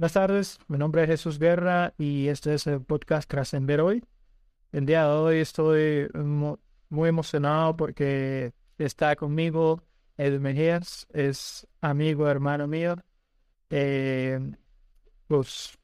[0.00, 4.02] Buenas tardes, mi nombre es Jesús Guerra y este es el podcast Trascender Hoy.
[4.72, 6.08] El día de hoy estoy
[6.88, 9.82] muy emocionado porque está conmigo
[10.16, 12.96] Edwin Mejías, es amigo, hermano mío,
[13.68, 14.40] eh,
[15.26, 15.76] pues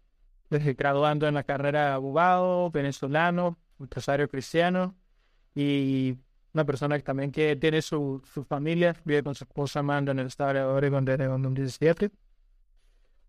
[0.49, 4.97] graduando en la carrera de abogado, venezolano, empresario cristiano
[5.55, 6.17] y
[6.55, 10.21] una persona que también que tiene su, su familia, vive con su esposa Amanda en
[10.21, 12.11] el estado de Oregon desde 2017.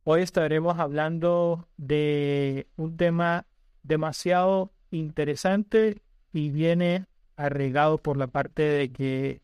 [0.10, 3.46] Hoy estaremos hablando de un tema
[3.84, 9.42] demasiado interesante y viene arraigado por la parte de que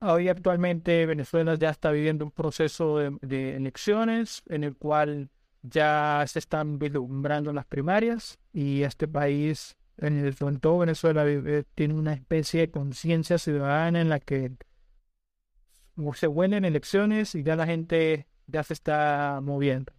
[0.00, 5.30] hoy actualmente Venezuela ya está viviendo un proceso de, de, elecciones en el cual
[5.62, 11.24] ya se están vislumbrando las primarias y este país en, el, en todo Venezuela
[11.76, 14.50] tiene una especie de conciencia ciudadana en la que
[16.14, 19.92] se huelen elecciones y ya la gente ya se está moviendo.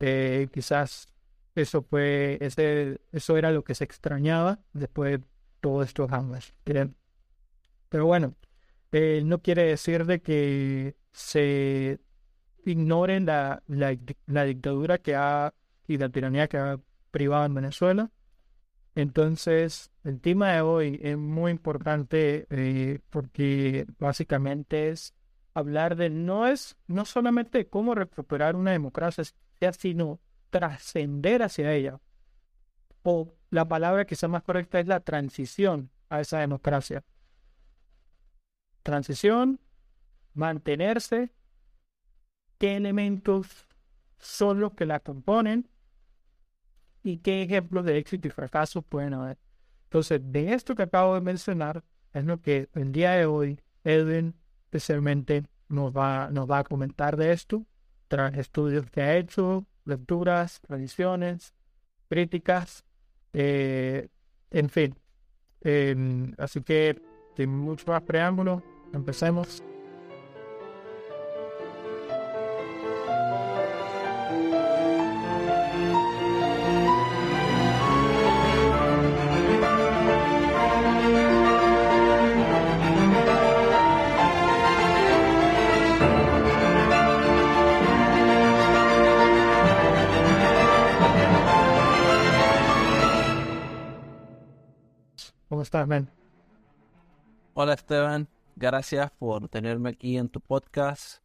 [0.00, 1.06] Eh, quizás
[1.54, 5.26] eso fue, ese, eso era lo que se extrañaba después de
[5.60, 6.54] todos estos años.
[7.88, 8.34] Pero bueno,
[8.92, 12.00] eh, no quiere decir de que se
[12.64, 15.54] ignoren la, la, la dictadura que ha
[15.86, 18.10] y la tiranía que ha privado en Venezuela
[18.94, 25.14] entonces, el tema de hoy es muy importante eh, porque básicamente es
[25.54, 29.24] hablar de no es no solamente cómo recuperar una democracia,
[29.78, 30.20] sino
[30.50, 32.00] trascender hacia ella.
[33.02, 37.02] O la palabra que sea más correcta es la transición a esa democracia.
[38.82, 39.60] Transición,
[40.34, 41.32] mantenerse,
[42.58, 43.66] qué elementos
[44.18, 45.68] son los que la componen
[47.02, 49.38] y qué ejemplos de éxito y fracaso pueden haber.
[49.84, 54.34] Entonces, de esto que acabo de mencionar, es lo que el día de hoy Edwin
[54.64, 57.66] especialmente nos va, nos va a comentar de esto,
[58.08, 61.54] tras estudios que ha hecho, lecturas, tradiciones,
[62.08, 62.84] críticas,
[63.32, 64.08] eh,
[64.50, 64.94] en fin.
[66.38, 67.00] así que,
[67.36, 68.62] sin mucho más preámbulo,
[68.92, 69.62] empecemos.
[97.54, 101.22] Hola Esteban, gracias por tenerme aquí en tu podcast,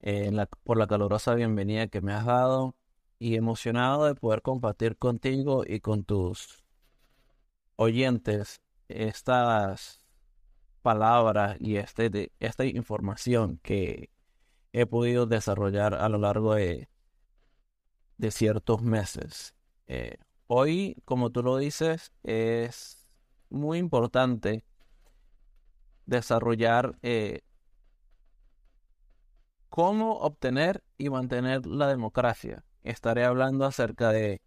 [0.00, 0.30] eh,
[0.64, 2.74] por la calurosa bienvenida que me has dado
[3.18, 6.62] y emocionado de poder compartir contigo y con tus
[7.76, 10.04] oyentes estas
[10.82, 14.10] palabras y este, esta información que
[14.74, 16.90] he podido desarrollar a lo largo de,
[18.18, 19.54] de ciertos meses.
[19.86, 23.03] Eh, hoy, como tú lo dices, es
[23.50, 24.64] muy importante
[26.06, 27.42] desarrollar eh,
[29.68, 32.64] cómo obtener y mantener la democracia.
[32.82, 34.42] Estaré hablando acerca de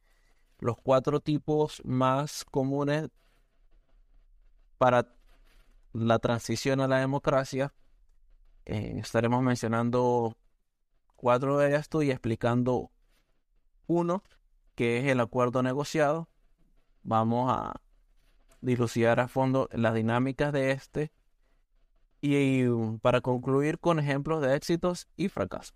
[0.59, 3.09] los cuatro tipos más comunes
[4.77, 5.13] para
[5.93, 7.73] la transición a la democracia.
[8.65, 10.37] Eh, estaremos mencionando
[11.15, 12.91] cuatro de estos y explicando
[13.87, 14.23] uno,
[14.75, 16.29] que es el acuerdo negociado.
[17.03, 17.81] Vamos a
[18.61, 21.11] dilucidar a fondo las dinámicas de este
[22.21, 25.75] y, um, para concluir con ejemplos de éxitos y fracasos.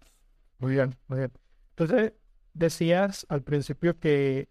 [0.58, 1.32] Muy bien, muy bien.
[1.72, 2.14] Entonces,
[2.54, 4.50] decías al principio que,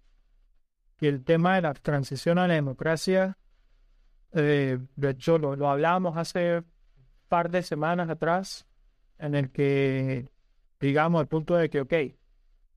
[0.96, 3.38] que el tema de la transición a la democracia,
[4.32, 6.66] eh, de hecho lo, lo hablábamos hace un
[7.28, 8.66] par de semanas atrás,
[9.18, 10.30] en el que,
[10.80, 11.94] digamos, al punto de que, ok,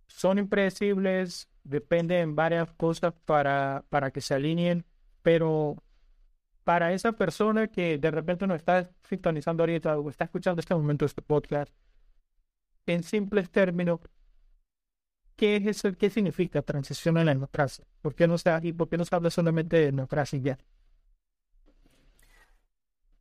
[0.08, 4.86] son impredecibles, dependen varias cosas para, para que se alineen
[5.24, 5.78] pero
[6.64, 11.06] para esa persona que de repente no está sintonizando ahorita o está escuchando este momento
[11.06, 11.74] este podcast,
[12.86, 14.00] en simples términos,
[15.36, 15.94] ¿qué es eso?
[15.98, 17.86] ¿Qué significa transición a la democracia?
[18.02, 20.58] ¿Por qué no se, y por qué no se habla solamente de democracia ya?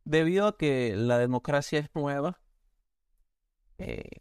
[0.05, 2.41] Debido a que la democracia es nueva,
[3.77, 4.19] eh,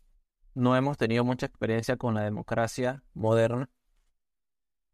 [0.54, 3.68] no hemos tenido mucha experiencia con la democracia moderna,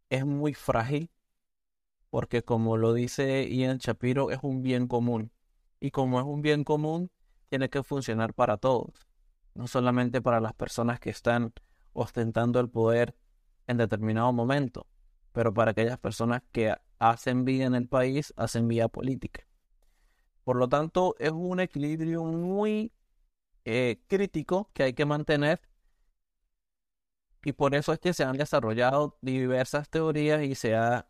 [0.09, 1.11] es muy frágil
[2.11, 5.31] porque como lo dice Ian Shapiro, es un bien común.
[5.81, 7.11] Y como es un bien común,
[7.49, 9.09] tiene que funcionar para todos,
[9.55, 11.53] no solamente para las personas que están
[11.93, 13.17] ostentando el poder
[13.67, 14.87] en determinado momento,
[15.33, 19.47] pero para aquellas personas que hacen vida en el país, hacen vida política.
[20.45, 22.93] Por lo tanto, es un equilibrio muy
[23.65, 25.61] eh, crítico que hay que mantener
[27.45, 31.08] y por eso es que se han desarrollado diversas teorías y se ha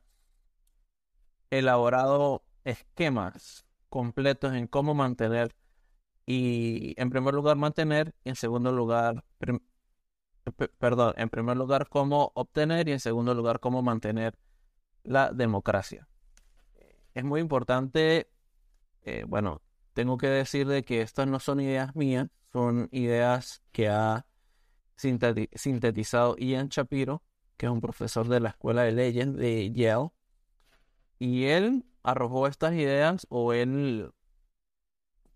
[1.51, 5.55] elaborado esquemas completos en cómo mantener
[6.27, 9.25] y en primer lugar mantener y en segundo lugar
[10.79, 14.39] perdón, en primer lugar cómo obtener y en segundo lugar cómo mantener
[15.03, 16.09] la democracia.
[17.15, 18.31] Es muy importante,
[19.03, 19.63] eh, bueno,
[19.95, 24.27] tengo que decir de que estas no son ideas mías, son ideas que ha
[24.97, 27.23] sintetizado Ian Shapiro,
[27.57, 30.11] que es un profesor de la Escuela de Leyes de Yale,
[31.19, 34.13] y él arrojó estas ideas o él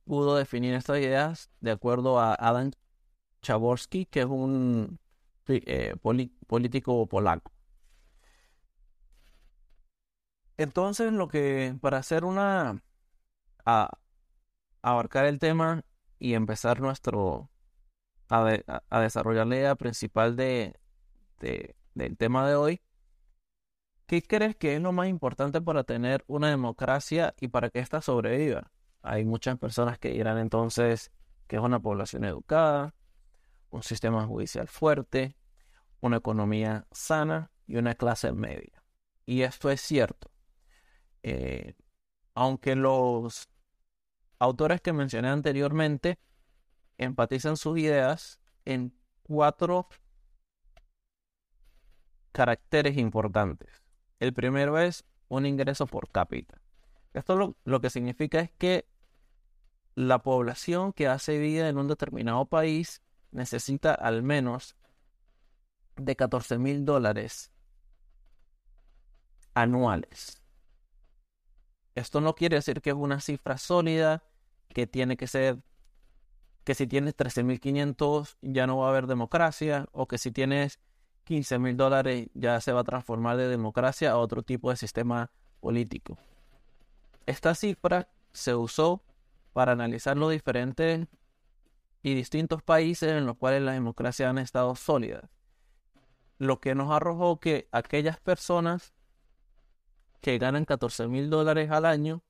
[0.05, 2.73] pudo definir estas ideas de acuerdo a Adam
[3.43, 4.99] Chaborsky, que es un
[5.49, 5.94] eh,
[6.46, 7.52] político polaco.
[10.56, 12.82] Entonces, lo que para hacer una
[13.64, 13.90] a,
[14.82, 15.82] abarcar el tema
[16.19, 17.50] y empezar nuestro
[18.28, 20.78] a, desarrollar la idea principal de,
[21.94, 22.81] del tema de hoy,
[24.12, 28.03] ¿qué crees que es lo más importante para tener una democracia y para que ésta
[28.03, 28.70] sobreviva?
[29.00, 31.11] Hay muchas personas que dirán entonces
[31.47, 32.94] que es una población educada,
[33.70, 35.35] un sistema judicial fuerte,
[36.03, 38.85] una economía sana y una clase media.
[39.25, 40.31] Y esto es cierto.
[41.23, 41.73] Eh,
[42.35, 43.49] aunque los
[44.38, 46.19] autores que mencioné anteriormente
[46.99, 49.88] enfatizan sus ideas en cuatro
[52.31, 53.81] caracteres importantes.
[54.23, 56.61] El primero es un ingreso por cápita.
[57.13, 58.87] Esto lo, que significa es que
[59.97, 63.03] la población que hace vida en un determinado país
[63.33, 64.77] necesita al menos
[65.97, 67.51] de 14 mil dólares
[69.55, 70.41] anuales.
[71.97, 74.23] Esto no quiere decir que es una cifra sólida,
[74.69, 75.65] que tiene que ser
[76.63, 80.79] que si tienes 13.500 ya no va a haber democracia o que si tienes
[81.32, 85.31] 15.000 dólares ya se va a transformar de democracia a otro tipo de sistema
[85.61, 86.19] político.
[87.25, 89.02] Esta cifra se usó
[89.55, 91.06] para analizar los diferentes
[92.02, 95.25] y distintos países en los cuales las democracias han estado sólidas.
[96.38, 98.93] Lo que nos arrojó que aquellas personas
[100.20, 102.23] que ganan 14 mil dólares al año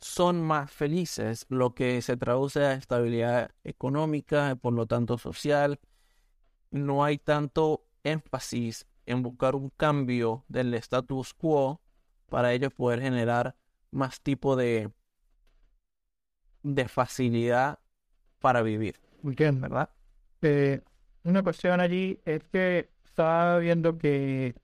[0.00, 5.78] son más felices, lo que se traduce a estabilidad económica, por lo tanto social.
[6.70, 11.80] No hay tanto énfasis en buscar un cambio del status quo
[12.28, 13.56] para ellos poder generar
[13.90, 14.90] más tipo de,
[16.62, 17.78] de facilidad
[18.40, 18.96] para vivir.
[19.22, 19.90] Bien, ¿verdad?
[20.42, 20.82] Eh,
[21.24, 24.54] una cuestión allí es que estaba viendo que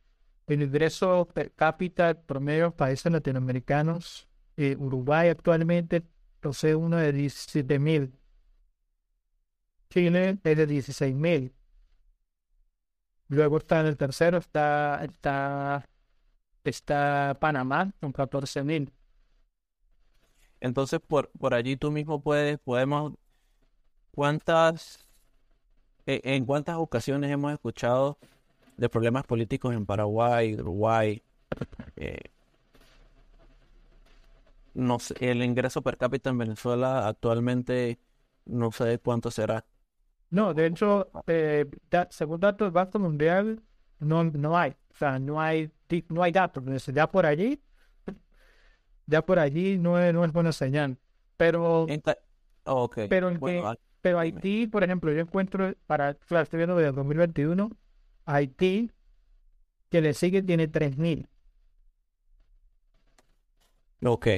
[0.47, 6.03] el ingreso per cápita promedio de países latinoamericanos eh, Uruguay actualmente
[6.41, 8.13] posee uno de 17 mil.
[9.91, 11.53] Chile es de 16 mil.
[13.29, 15.89] Luego está en el tercero, está, está,
[16.65, 18.93] está Panamá con 14 mil.
[20.61, 23.15] Entonces, por, por allí tú mismo puedes, podemos,
[24.13, 25.09] ¿cuántas,
[26.07, 28.19] e, en cuántas ocasiones hemos escuchado
[28.77, 31.23] de problemas políticos en Paraguay, Uruguay,
[31.97, 32.21] eh,
[34.75, 37.99] no sé, el ingreso per cápita en Venezuela actualmente
[38.45, 39.65] no sé cuánto será.
[40.33, 41.67] No, de hecho, eh,
[42.09, 43.63] según datos del Banco Mundial,
[43.99, 44.71] no, no hay.
[44.71, 45.71] O sea, no hay,
[46.09, 46.65] no hay datos.
[46.87, 47.63] Ya por allí,
[49.07, 50.97] ya por allí no es, no es buena señal.
[51.37, 51.87] Pero,
[53.11, 53.31] pero,
[54.01, 57.71] pero Haití, por ejemplo, yo encuentro, para, claro, estoy viendo desde 2021,
[58.25, 58.91] Haití,
[59.91, 61.29] que le sigue, tiene 3.000.
[64.03, 64.29] Ok.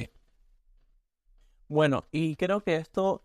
[1.69, 3.24] Bueno, y creo que esto,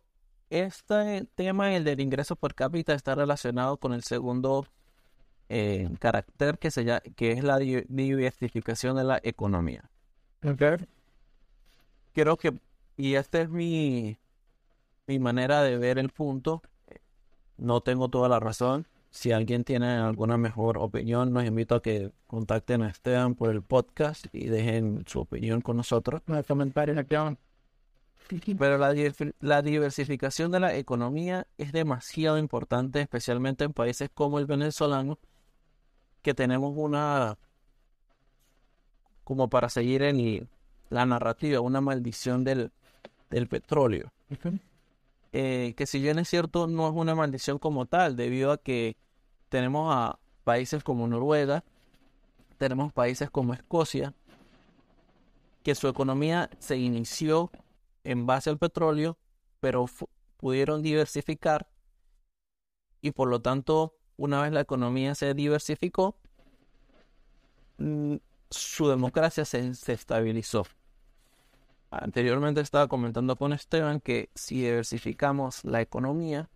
[0.51, 4.67] este tema, el del ingreso per cápita, está relacionado con el segundo
[5.49, 9.91] eh, carácter que, se llama, que es la diversificación de la economía.
[10.45, 10.77] Okay.
[12.13, 12.59] Creo que,
[12.97, 14.19] y esta es mi,
[15.07, 16.63] mi manera de ver el punto,
[17.57, 18.87] no tengo toda la razón.
[19.11, 23.63] Si alguien tiene alguna mejor opinión, los invito a que contacten a Esteban por el
[23.63, 26.23] podcast y dejen su opinión con nosotros.
[26.27, 27.17] No, comentarios aquí
[28.59, 28.95] pero la,
[29.41, 35.19] la, diversificación de la economía es demasiado importante, especialmente en países como el venezolano,
[36.23, 37.39] que tenemos una,
[39.25, 40.49] como para seguir en
[40.91, 42.71] la narrativa, una maldición del,
[43.31, 44.13] del petróleo.
[45.33, 48.97] Eh, que si bien es cierto, no es una maldición como tal, debido a que
[49.49, 51.65] tenemos a países como Noruega,
[52.59, 54.15] tenemos países como Escocia,
[55.63, 57.51] que su economía se inició
[58.05, 59.19] en base al petróleo,
[59.61, 59.87] pero
[60.37, 61.69] pudieron diversificar
[63.03, 66.17] y por lo tanto una vez la economía se diversificó,
[67.79, 68.17] mm,
[68.51, 70.67] su democracia se, se estabilizó.
[71.91, 76.51] Anteriormente estaba comentando con Esteban que si diversificamos la economía,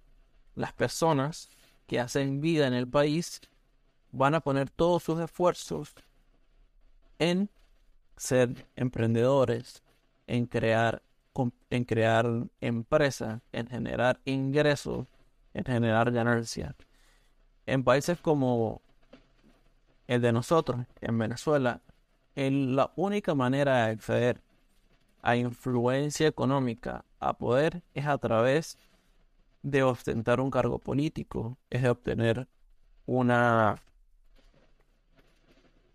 [0.54, 1.48] las personas
[1.86, 3.40] que hacen vida en el país
[4.12, 5.94] van a poner todos sus esfuerzos
[7.18, 7.50] en
[8.16, 9.82] ser emprendedores,
[10.26, 11.02] en crear,
[11.70, 12.26] en crear
[12.60, 15.06] empresas, en generar ingresos,
[15.52, 16.74] en generar ganancias.
[17.66, 18.82] En países como
[20.06, 21.80] el de nosotros, en Venezuela,
[22.34, 24.42] la única manera de acceder
[25.22, 28.78] a influencia económica, a poder, es a través
[29.62, 32.48] de ostentar un cargo político, es de obtener
[33.06, 33.76] una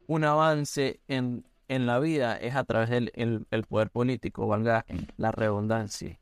[0.10, 3.12] un avance en, en la vida es a través del
[3.50, 4.86] el, poder político, valga
[5.18, 6.20] la redundancia.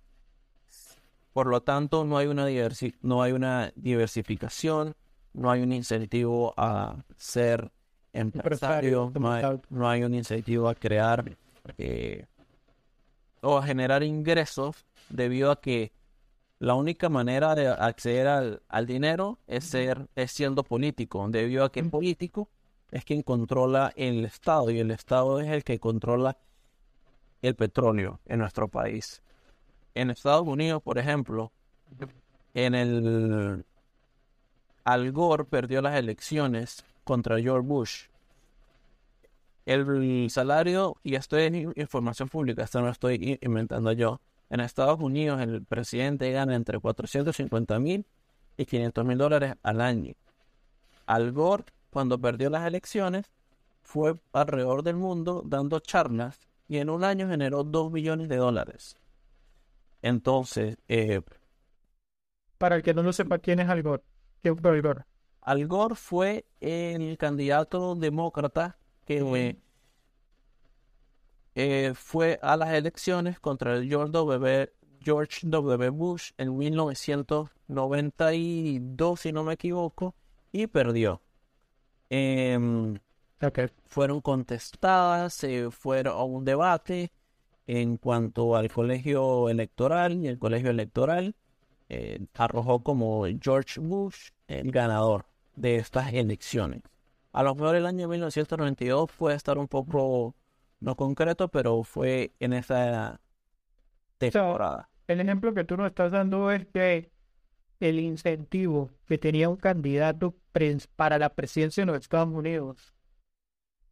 [1.34, 2.48] Por lo tanto, no hay una,
[3.02, 4.96] no hay una diversificación,
[5.34, 7.72] no hay un incentivo a ser
[8.12, 11.38] empresario, no hay, no hay un incentivo a crear
[11.78, 12.26] eh,
[13.42, 15.94] o a generar ingresos debido a que
[16.60, 21.72] la única manera de acceder al, al dinero es ser es siendo político, debido a
[21.72, 22.50] que el político
[22.92, 26.38] es quien controla el Estado y el Estado es el que controla
[27.42, 29.22] el petróleo en nuestro país.
[29.94, 31.52] En Estados Unidos, por ejemplo,
[32.54, 33.66] en el
[34.84, 38.04] Al Gore perdió las elecciones contra George Bush.
[39.66, 44.22] El salario, y esto es información pública, esto no lo estoy inventando yo.
[44.50, 48.06] En Estados Unidos el presidente gana entre 450 mil
[48.56, 50.14] y 500 mil dólares al año.
[51.06, 51.66] Al Gore
[51.98, 53.32] cuando perdió las elecciones,
[53.82, 58.96] fue alrededor del mundo dando charlas y en un año generó 2 millones de dólares.
[60.04, 61.22] Entonces, eh,
[62.60, 64.04] para el que no lo sepa, ¿quién es Al Gore?
[64.44, 65.06] ¿Quién fue Al Gore?
[65.42, 69.58] Al Gore fue el candidato demócrata que
[71.56, 74.72] eh, fue a las elecciones contra el George W.
[75.02, 75.90] George W.
[75.90, 80.14] Bush en 1992, si no me equivoco,
[80.52, 81.24] y perdió.
[82.10, 82.98] Em,
[83.86, 87.12] fueron contestadas, se fueron a un debate
[87.68, 91.36] en cuanto al colegio electoral y el colegio electoral
[91.90, 96.82] eh, arrojó como George Bush el ganador de estas elecciones.
[97.34, 100.36] A lo mejor el año 1992 puede estar un poco
[100.80, 103.20] no concreto, pero fue en esa
[104.18, 104.90] temporada.
[105.08, 107.12] el ejemplo que tú nos estás dando es que
[107.80, 110.36] el incentivo que tenía un candidato
[110.96, 112.94] para la presidencia de los Estados Unidos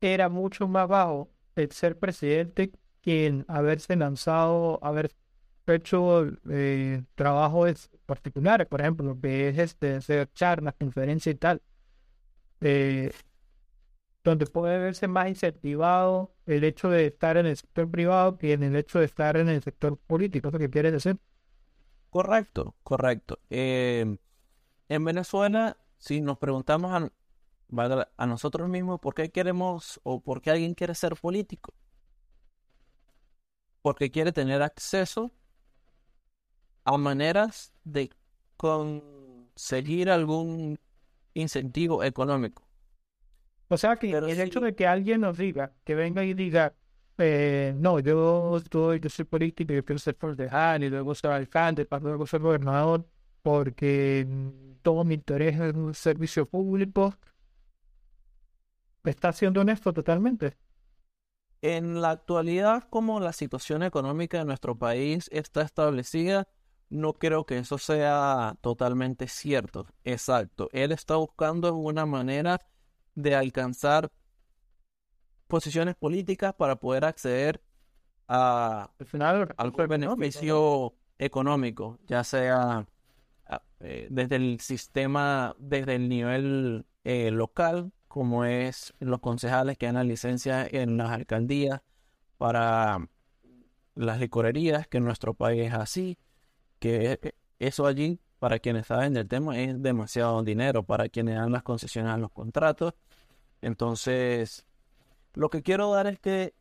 [0.02, 5.12] era mucho más bajo el ser presidente que en haberse lanzado, haber
[5.68, 11.62] hecho eh, trabajos particulares, por ejemplo, que es este, hacer charlas, conferencias y tal,
[12.62, 13.12] eh,
[14.24, 18.64] donde puede verse más incentivado el hecho de estar en el sector privado que en
[18.64, 21.18] el hecho de estar en el sector político, ¿eso que quiere decir?
[22.16, 23.40] Correcto, correcto.
[23.50, 24.20] Em,
[24.88, 30.52] en Venezuela, si nos preguntamos a, a nosotros mismos por qué queremos o por qué
[30.52, 31.74] alguien quiere ser político,
[33.82, 35.34] porque quiere tener acceso
[36.86, 38.10] a maneras de
[38.56, 40.80] conseguir algún
[41.34, 42.66] incentivo económico.
[43.68, 46.76] O sea que el hecho de que alguien nos diga, que venga y diga,
[47.18, 51.86] eh, no, yo estoy, yo soy político, yo quiero ser concejal y luego ser alcalde,
[51.86, 53.08] para luego ser gobernador,
[53.42, 54.28] porque
[54.82, 57.14] todo mi interés es un servicio público.
[59.04, 60.58] ¿Está siendo honesto totalmente?
[61.62, 66.48] En la actualidad, como la situación económica de nuestro país está establecida,
[66.90, 69.88] no creo que eso sea totalmente cierto.
[70.04, 70.70] Exacto.
[70.72, 72.62] Él está buscando una manera
[73.16, 74.12] de alcanzar
[75.48, 77.62] posiciones políticas para poder acceder
[78.28, 82.86] a, al final, algún beneficio económico, ya sea
[83.80, 89.96] eh, desde el sistema, desde el nivel eh, local, como es los concejales que dan
[89.96, 91.82] la licencia en las alcaldías
[92.38, 93.08] para
[93.96, 96.18] las licorerías, que en nuestro país es así,
[96.80, 101.36] que e, e, eso allí, para quienes saben del tema, es demasiado dinero para quienes
[101.36, 102.94] dan las concesiones a los contratos.
[103.62, 104.66] Entonces,
[105.36, 106.54] lo que quiero dar es que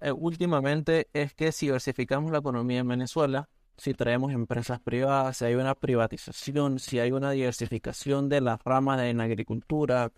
[0.00, 5.44] eh, últimamente es que si diversificamos la economía en Venezuela, si traemos empresas privadas, si
[5.46, 10.12] hay una privatización, si hay una diversificación de las ramas en agricultura,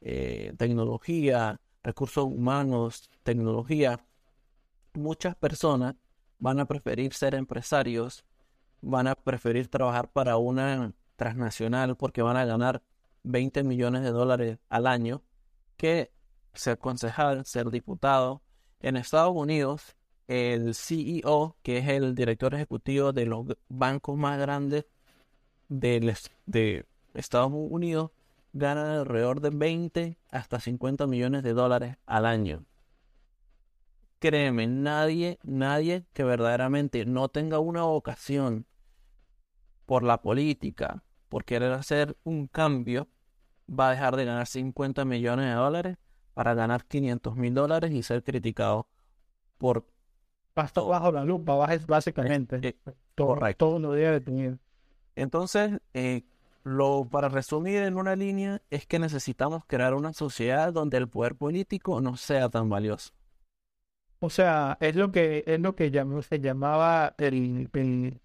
[0.00, 4.00] eh, tecnología, recursos humanos, tecnología,
[4.94, 5.96] muchas personas
[6.38, 8.24] van a preferir ser empresarios,
[8.80, 12.82] van a preferir trabajar para una transnacional porque van a ganar
[13.24, 15.22] 20 millones de dólares al año
[15.76, 16.10] que
[16.54, 18.42] ser concejal, ser diputado.
[18.80, 24.86] En Estados Unidos, el CEO, que es el director ejecutivo de los bancos más grandes
[25.68, 28.12] de, Estados Unidos,
[28.52, 32.64] gana alrededor de 20 hasta 50 millones de dólares al año.
[34.20, 38.66] Créeme, nadie, nadie que verdaderamente no tenga una vocación
[39.86, 43.08] por la política, por querer hacer un cambio,
[43.68, 45.96] va a dejar de ganar 50 millones de dólares
[46.34, 48.88] para ganar 500 mil dólares y ser criticado
[49.58, 49.86] por...
[50.54, 51.54] Pasto bajo la lupa,
[51.86, 52.58] básicamente.
[52.62, 52.76] Eh,
[53.14, 53.66] todo, correcto.
[53.66, 54.58] Todos los días de
[55.14, 56.24] Entonces, eh,
[56.64, 61.36] lo, para resumir en una línea, es que necesitamos crear una sociedad donde el poder
[61.36, 63.12] político no sea tan valioso.
[64.20, 65.90] O sea, es lo que es lo que
[66.22, 68.20] se llamaba el,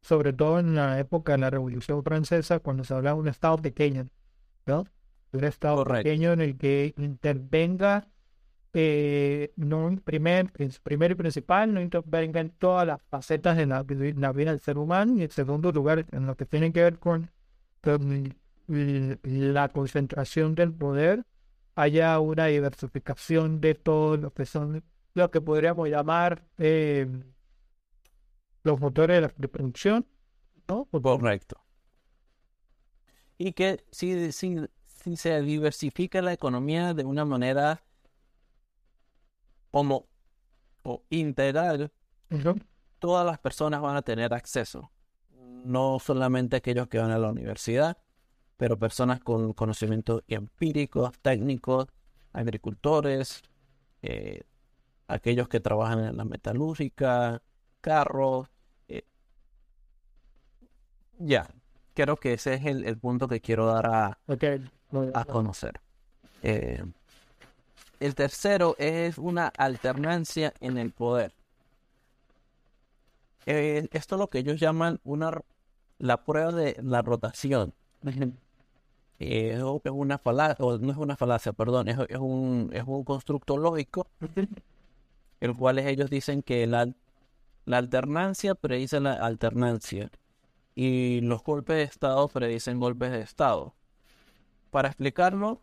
[0.00, 3.58] sobre todo en la época de la Revolución Francesa, cuando se hablaba de un Estado
[3.58, 4.08] pequeño,
[4.66, 4.84] ¿no?
[5.32, 8.08] Un Estado pequeño en el que intervenga,
[8.74, 14.50] eh, no primer, primero y principal, no intervenga en todas las facetas de la, vida
[14.50, 17.30] del ser humano, y en segundo lugar, en lo que tiene que ver con
[18.66, 21.24] la concentración del poder
[21.74, 24.84] haya una diversificación de todo lo que son
[25.14, 27.06] lo que podríamos llamar eh,
[28.62, 30.06] los motores de, la, producción,
[30.68, 30.86] ¿no?
[30.86, 31.60] Correcto.
[33.36, 34.56] Y que si, si,
[35.16, 37.82] se diversifica la economía de una manera
[39.70, 40.06] como
[40.84, 41.92] o integral,
[42.98, 44.90] todas las personas van a tener acceso.
[45.64, 47.98] No solamente aquellos que van a la universidad,
[48.56, 51.86] pero personas con conocimientos empíricos, técnicos,
[52.32, 53.42] agricultores,
[54.02, 54.42] eh,
[55.06, 57.42] aquellos que trabajan en la metalúrgica,
[57.80, 58.48] carros.
[58.88, 59.04] Eh,
[61.18, 61.48] ya,
[61.94, 64.18] creo que ese es el, punto que quiero dar a,
[65.14, 65.80] a conocer.
[66.42, 66.82] Eh,
[68.00, 71.32] el tercero es una alternancia en el poder.
[73.46, 75.40] esto es lo que ellos llaman una
[75.98, 77.74] la prueba de la rotación
[79.22, 84.06] es una falacia, o no es una falacia, perdón, es, un, es un constructo lógico,
[85.40, 86.88] el cual ellos dicen que la,
[87.64, 90.10] la alternancia predice la alternancia
[90.74, 93.74] y los golpes de Estado predicen golpes de Estado.
[94.72, 95.60] Para explicarlo,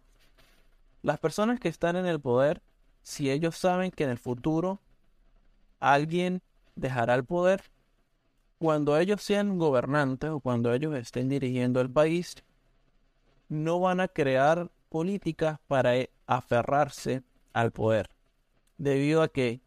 [1.02, 2.62] las personas que están en el poder,
[3.02, 4.82] si ellos saben que en el futuro
[5.80, 6.44] alguien
[6.76, 7.64] dejará el poder,
[8.60, 12.36] cuando ellos sean gobernantes o cuando ellos estén dirigiendo el país,
[13.48, 18.12] no van a crear políticas para e, aferrarse al poder.
[18.78, 19.60] Debido a que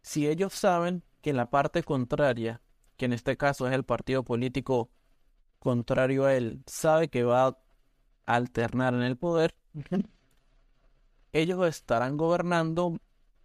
[0.00, 2.60] si ellos saben que la parte contraria,
[2.96, 4.90] que en este caso es el partido político
[5.60, 7.61] contrario a él, sabe que va
[8.36, 9.54] alternar en el poder,
[11.32, 12.98] ellos estarán gobernando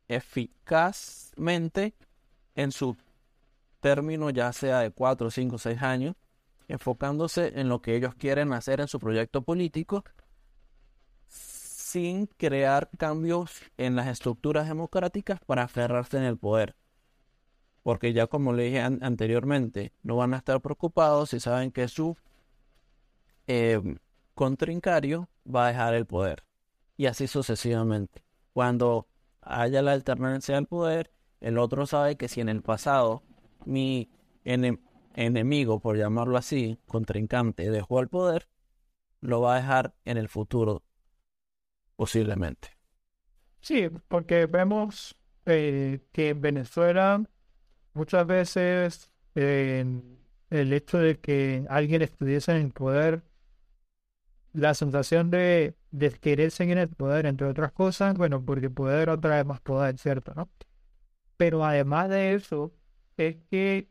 [0.08, 1.93] eficazmente
[2.56, 2.95] en su
[3.80, 6.15] término, ya sea de 4, 5, 6 años,
[6.67, 10.04] enfocándose en lo que ellos quieren hacer en su proyecto político,
[11.28, 16.76] sin crear cambios en las estructuras democráticas para aferrarse en el poder.
[17.84, 22.17] Porque ya como le dije anteriormente, no van a estar preocupados si saben que su
[23.47, 23.82] eh,
[24.38, 26.45] contrincario va a dejar el poder.
[26.95, 28.23] Y así sucesivamente.
[28.54, 29.10] Cuando
[29.41, 33.23] haya la alternancia al poder, el otro sabe que si en el pasado
[33.65, 34.10] mi,
[34.45, 34.80] en,
[35.13, 38.47] enemigo, por llamarlo así, contrincante, dejó el poder,
[39.19, 40.84] lo va a dejar en el futuro,
[41.95, 42.69] posiblemente.
[43.60, 47.23] Sí, porque vemos eh, que en Venezuela
[47.93, 53.23] muchas veces el hecho de que alguien estuviese en el poder,
[54.58, 59.38] la sensación de, de querer seguir el poder, entre otras cosas, bueno, porque poder otra
[59.38, 60.34] vez más poder, ¿cierto?
[60.36, 60.50] ¿no?
[61.38, 62.74] Pero además de eso,
[63.17, 63.89] es que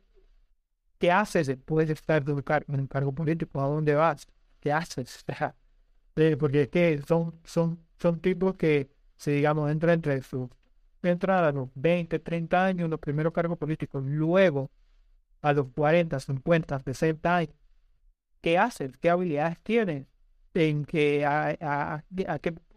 [0.99, 3.61] ¿Qué haces después de estar en un, cargo político?
[3.61, 4.27] ¿A dónde vas?
[4.59, 5.23] ¿Qué haces?
[6.39, 10.49] Porque es que son, son, son tipos que, si digamos, entran entre su
[11.03, 14.71] entran a los 20, 30 años los primeros cargos políticos, luego
[15.41, 17.55] a los 40, 50, 60 años,
[18.41, 18.97] ¿qué haces?
[18.97, 20.07] ¿Qué habilidades tienes?
[20.53, 22.03] ¿En qué, a, a,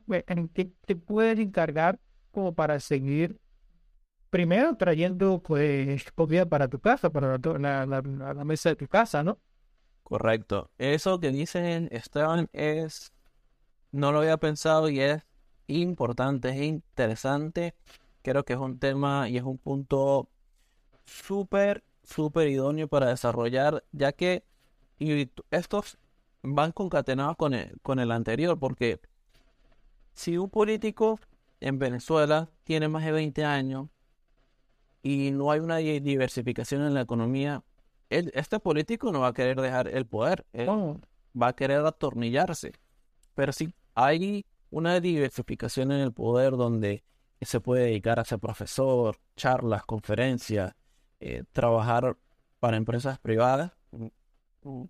[0.09, 1.99] en qué te puedes encargar
[2.31, 3.41] como para seguir
[4.31, 9.39] primero trayendo pues comida para tu casa, para la, la, mesa de tu casa, ¿no?
[10.05, 10.71] Correcto.
[10.79, 13.13] Eso que dicen Esteban es,
[13.93, 15.23] no lo había pensado y es
[15.67, 17.75] importante, es interesante.
[18.23, 20.29] Creo que es un tema y es un punto
[21.05, 24.45] súper, súper idóneo para desarrollar, ya que
[25.51, 25.99] estos
[26.43, 29.01] van concatenados con el, con el anterior, porque
[30.13, 31.21] si un político
[31.61, 33.89] en Venezuela tiene más de 20 años
[35.03, 37.63] y no hay una diversificación en la economía,
[38.09, 42.73] este político no va a querer dejar el poder, va a querer atornillarse.
[43.35, 47.05] Pero si hay una diversificación en el poder donde
[47.41, 50.75] se puede dedicar a ser profesor, charlas, conferencias,
[51.21, 52.17] eh, trabajar
[52.59, 54.07] para empresas privadas, mm,
[54.63, 54.85] mm,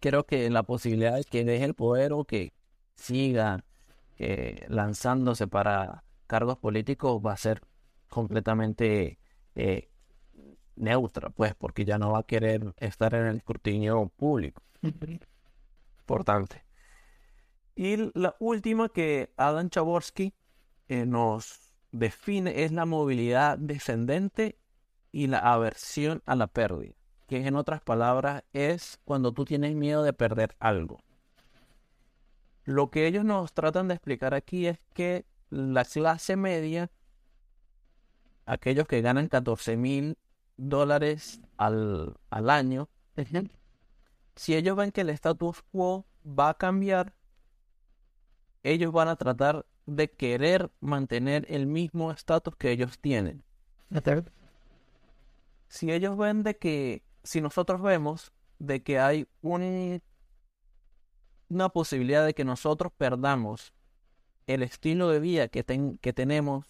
[0.00, 2.52] creo que la posibilidad de que deje el poder o que
[2.94, 3.64] siga
[4.68, 7.62] lanzándose para cargos políticos va a ser
[8.10, 9.18] completamente
[9.54, 9.88] eh,
[10.76, 14.62] neutra, pues, porque ya no va a querer estar en el escrutinio público.
[16.00, 16.64] Importante.
[17.74, 20.34] Y la última que Adam Chaborsky
[20.88, 24.58] eh, nos define es la movilidad descendente
[25.12, 26.94] y la aversión a la pérdida,
[27.30, 30.98] que en otras palabras es cuando tú tienes miedo de perder algo.
[32.64, 36.90] Lo que ellos nos tratan de explicar aquí es que la clase media,
[38.46, 40.18] aquellos que ganan 14 mil
[40.56, 42.88] dólares al, al año,
[44.34, 47.14] si ellos ven que el status quo va a cambiar,
[48.64, 53.44] ellos van a tratar de querer mantener el mismo estatus que ellos tienen.
[55.68, 60.02] Si ellos ven de que, si nosotros vemos de que hay un,
[61.48, 63.74] una posibilidad de que nosotros perdamos
[64.46, 65.64] el estilo de vida que,
[66.00, 66.66] que tenemos,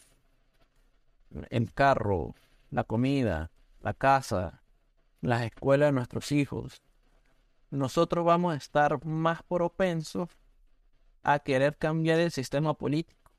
[1.50, 2.34] el carro,
[2.70, 4.62] la comida, la casa,
[5.20, 6.82] las escuelas de nuestros hijos,
[7.70, 10.28] nosotros vamos a estar más propensos
[11.22, 13.30] a querer cambiar el sistema político.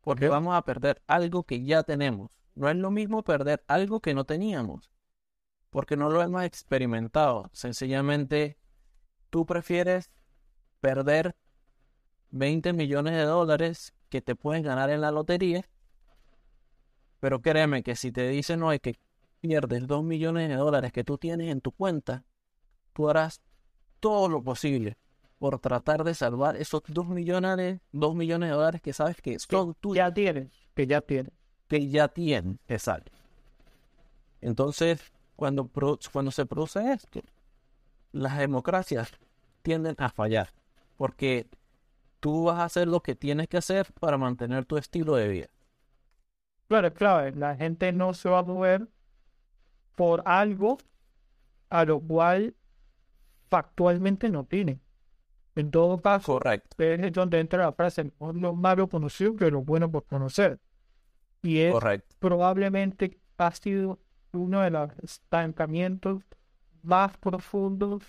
[0.00, 2.30] Porque vamos a perder algo que ya tenemos.
[2.54, 4.90] No es lo mismo perder algo que no teníamos.
[5.70, 7.50] Porque no lo hemos experimentado.
[7.52, 8.56] Sencillamente,
[9.30, 10.10] tú prefieres
[10.80, 11.36] perder
[12.30, 15.68] 20 millones de dólares que te puedes ganar en la lotería.
[17.20, 18.98] Pero créeme que si te dicen hoy que
[19.40, 22.24] pierdes 2 millones de dólares que tú tienes en tu cuenta,
[22.92, 23.40] tú harás
[24.00, 24.96] todo lo posible
[25.38, 29.74] por tratar de salvar esos 2 millones, dos millones de dólares que sabes que son
[29.74, 29.96] tuyos.
[29.96, 31.32] Ya tienes, que ya tienes.
[31.68, 33.12] Que ya tienen, exacto.
[34.40, 35.00] Entonces,
[35.38, 35.70] cuando,
[36.12, 37.20] cuando se produce esto,
[38.10, 39.12] las democracias
[39.62, 40.48] tienden a fallar,
[40.96, 41.46] porque
[42.18, 45.46] tú vas a hacer lo que tienes que hacer para mantener tu estilo de vida.
[46.66, 48.88] Claro, claro, la gente no se va a mover
[49.94, 50.78] por algo
[51.70, 52.56] a lo cual
[53.48, 54.80] factualmente no tiene.
[55.54, 56.82] En todo caso, Correcto.
[56.82, 60.58] es donde entra la frase, lo malo conocido que lo bueno por conocer.
[61.42, 61.76] Y es
[62.18, 64.00] probablemente ha sido
[64.32, 66.22] uno de los estancamientos
[66.82, 68.02] más profundos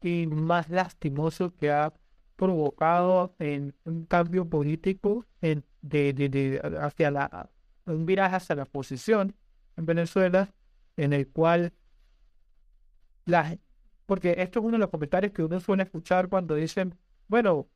[0.00, 1.92] y más lastimosos que ha
[2.36, 7.50] provocado en un cambio político en, de, de, hacia la
[7.86, 9.34] un viraje hacia la posición
[9.76, 10.52] en Venezuela
[10.96, 11.72] en el cual
[13.24, 13.56] la
[14.06, 17.68] porque esto es uno de los comentarios que uno suele escuchar cuando dicen, bueno,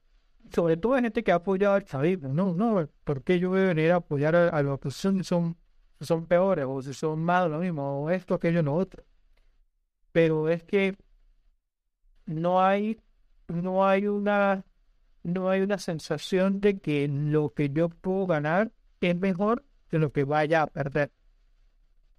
[0.52, 3.60] sobre todo hay gente que ha apoyado al chavismo, no, no, ¿por qué yo voy
[3.60, 5.56] a venir a apoyar a, la oposición si son,
[6.00, 9.04] son peores o si son malos lo mismo, o esto, aquello, no otro?
[10.12, 10.96] Pero es que
[12.26, 13.00] no hay,
[13.48, 14.64] no hay una,
[15.22, 20.12] no hay una sensación de que lo que yo puedo ganar es mejor que lo
[20.12, 21.12] que vaya a perder.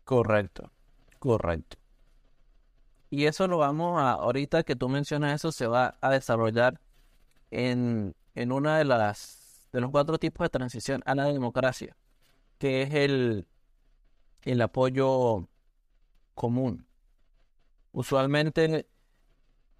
[0.03, 0.71] Correcto,
[1.19, 1.77] correcto.
[3.09, 6.79] Y eso lo vamos a, ahorita que tú mencionas eso, se va a desarrollar
[7.51, 11.95] en, en una de las de los cuatro tipos de transición a la democracia,
[12.57, 13.47] que es el,
[14.51, 15.47] el apoyo
[16.33, 16.85] común.
[17.91, 18.87] Usualmente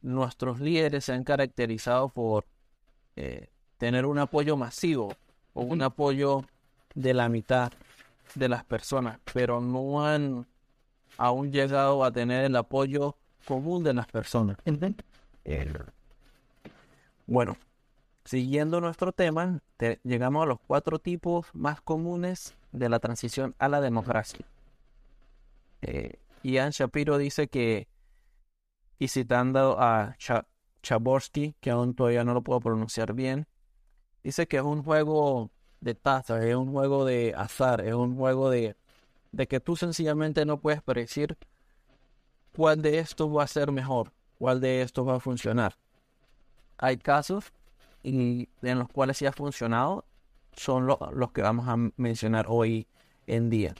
[0.01, 2.45] nuestros líderes se han caracterizado por
[3.15, 5.13] eh, tener un apoyo masivo
[5.53, 6.43] o un apoyo
[6.95, 7.71] de la mitad
[8.35, 10.45] de las personas, pero no han
[11.17, 14.57] aún llegado a tener el apoyo común de las personas.
[17.25, 17.57] Bueno,
[18.25, 19.61] siguiendo nuestro tema,
[20.03, 24.45] llegamos a los cuatro tipos más comunes de la transición a la democracia.
[25.81, 27.87] Eh, Ian Shapiro dice que,
[28.99, 30.15] y citando a
[30.81, 33.47] Chaborsky, que aún todavía no lo puedo pronunciar bien,
[34.23, 38.49] dice que es un juego de tazas, es un juego de azar, es un juego
[38.49, 38.75] de
[39.31, 41.37] de que tú sencillamente no puedes predecir
[42.55, 45.77] cuál de estos va a ser mejor, cuál de estos va a funcionar.
[46.77, 47.51] Hay casos
[48.03, 50.05] y en los cuales sí ha funcionado,
[50.53, 52.87] son los que vamos a mencionar hoy
[53.27, 53.75] en día.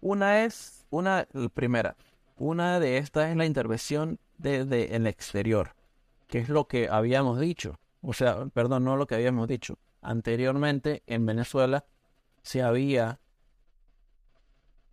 [0.00, 1.96] Una es, una primera,
[2.36, 5.74] una de estas es la intervención desde el exterior.
[6.28, 7.78] que es lo que habíamos dicho.
[8.02, 9.78] O sea, perdón, no lo que habíamos dicho.
[10.02, 11.86] Anteriormente en Venezuela
[12.42, 13.18] se había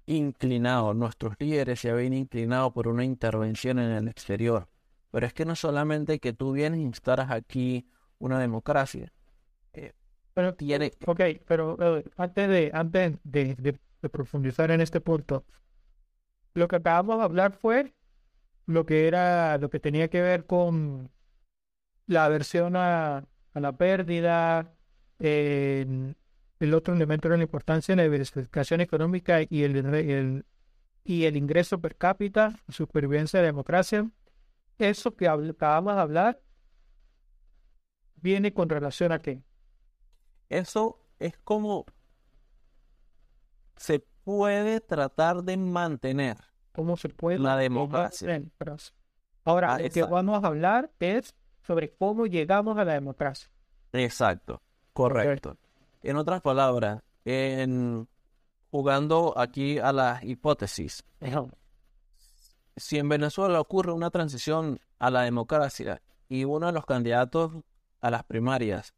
[0.06, 4.68] inclinado, nuestros líderes se habían inclinado por una intervención en el exterior.
[5.12, 7.88] Pero es que no solamente que tú vienes e instaras aquí
[8.20, 9.12] una democracia.
[9.74, 9.94] Eh,
[10.34, 10.92] pero, tiene...
[11.06, 11.78] Ok, pero
[12.18, 15.46] antes, de, antes de, de, profundizar en este punto,
[16.56, 17.94] lo que acabamos de hablar fue
[18.66, 21.12] lo que era, lo que tenía que ver con
[22.08, 24.74] la aversión a, la pérdida,
[25.20, 26.16] el
[26.74, 30.46] otro elemento era la importancia de la diversificación económica y el, el,
[31.04, 34.10] y el ingreso per cápita, supervivencia de la democracia.
[34.78, 36.42] Eso que acabamos de hablar
[38.16, 39.42] viene con relación a qué?
[40.50, 41.86] Eso es como
[43.78, 46.38] se puede tratar de mantener.
[46.74, 47.40] ¿Cómo se puede?
[47.40, 48.42] La democracia.
[49.46, 53.50] Ahora, lo que vamos a hablar es sobre cómo llegamos a la democracia.
[53.94, 54.62] Exacto,
[54.92, 55.58] correcto.
[56.04, 58.08] En otras palabras, en
[58.72, 61.06] jugando aquí a la hipótesis,
[62.76, 67.52] si en Venezuela ocurre una transición a la democracia y uno de los candidatos
[68.02, 68.94] a las primarias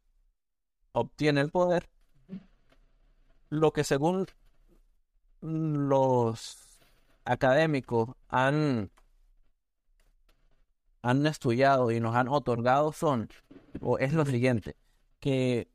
[0.94, 1.90] obtiene el poder,
[3.50, 4.26] lo que según
[5.42, 6.58] los
[7.26, 8.92] académicos han,
[11.02, 13.30] han estudiado y nos han otorgado son,
[13.82, 14.76] o es lo siguiente,
[15.20, 15.70] que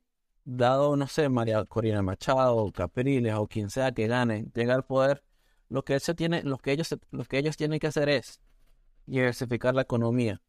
[0.45, 5.23] dado, no sé, María Corina Machado, Capriles o quien sea que gane, llega al poder,
[5.69, 8.41] lo que, se tiene, lo que, ellos, lo que ellos tienen que hacer es
[9.05, 10.41] diversificar la economía.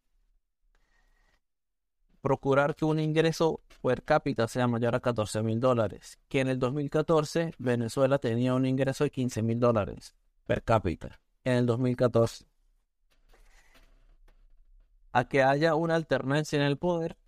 [2.24, 6.58] Procurar que un ingreso per cápita sea mayor a 14 mil dólares, que en el
[6.58, 10.14] 2014 Venezuela tenía un ingreso de 15 mil dólares
[10.46, 12.46] per cápita, en el 2014.
[15.12, 17.18] A que haya una alternancia en el poder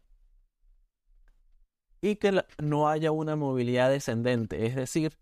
[2.01, 5.19] y que no haya una movilidad descendente, es decir,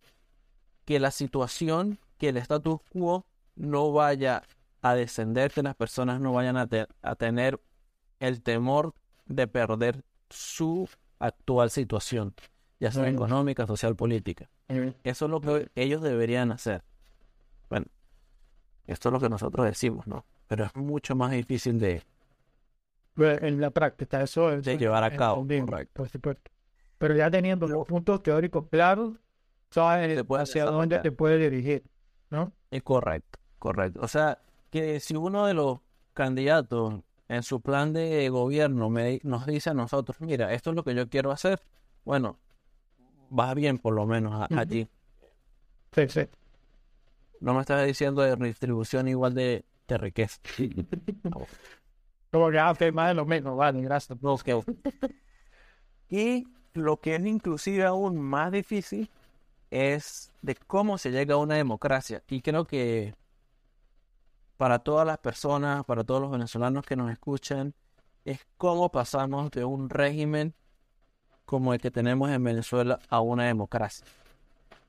[0.84, 4.44] que la situación, que el status quo no vaya
[4.82, 6.68] a descender, que las personas no vayan a,
[7.16, 7.60] tener
[8.20, 8.94] el temor
[9.26, 12.34] de perder su actual situación,
[12.80, 14.50] ya sea económica, social, política.
[15.04, 16.82] Eso es lo que ellos deberían hacer.
[17.68, 17.86] Bueno,
[18.86, 20.24] esto es lo que nosotros decimos, ¿no?
[20.46, 22.02] Pero es mucho más difícil de...
[23.16, 24.64] En la práctica, eso es...
[24.64, 26.04] De llevar a cabo, correcto.
[26.98, 29.14] Pero ya teniendo los puntos teóricos claros,
[29.70, 31.84] sabes hacia dónde te puede dirigir,
[32.30, 32.52] ¿no?
[32.70, 34.00] Es correcto, correcto.
[34.02, 34.38] O sea,
[34.70, 35.78] que si uno de los
[36.12, 40.84] candidatos en su plan de gobierno me, nos dice a nosotros, mira, esto es lo
[40.84, 41.60] que yo quiero hacer,
[42.04, 42.38] bueno,
[43.36, 44.88] va bien por lo menos allí.
[45.92, 46.28] Sí, sí.
[47.40, 50.40] No me estás diciendo de redistribución igual de, de riqueza.
[52.30, 54.18] Como que hace más de lo mismo, vale, gracias.
[56.08, 59.08] y lo que es inclusive aún más difícil
[59.70, 62.22] es de cómo se llega a una democracia.
[62.28, 63.14] Y creo que
[64.56, 67.74] para todas las personas, para todos los venezolanos que nos escuchan,
[68.24, 70.54] es cómo pasamos de un régimen
[71.44, 74.06] como el que tenemos en Venezuela a una democracia.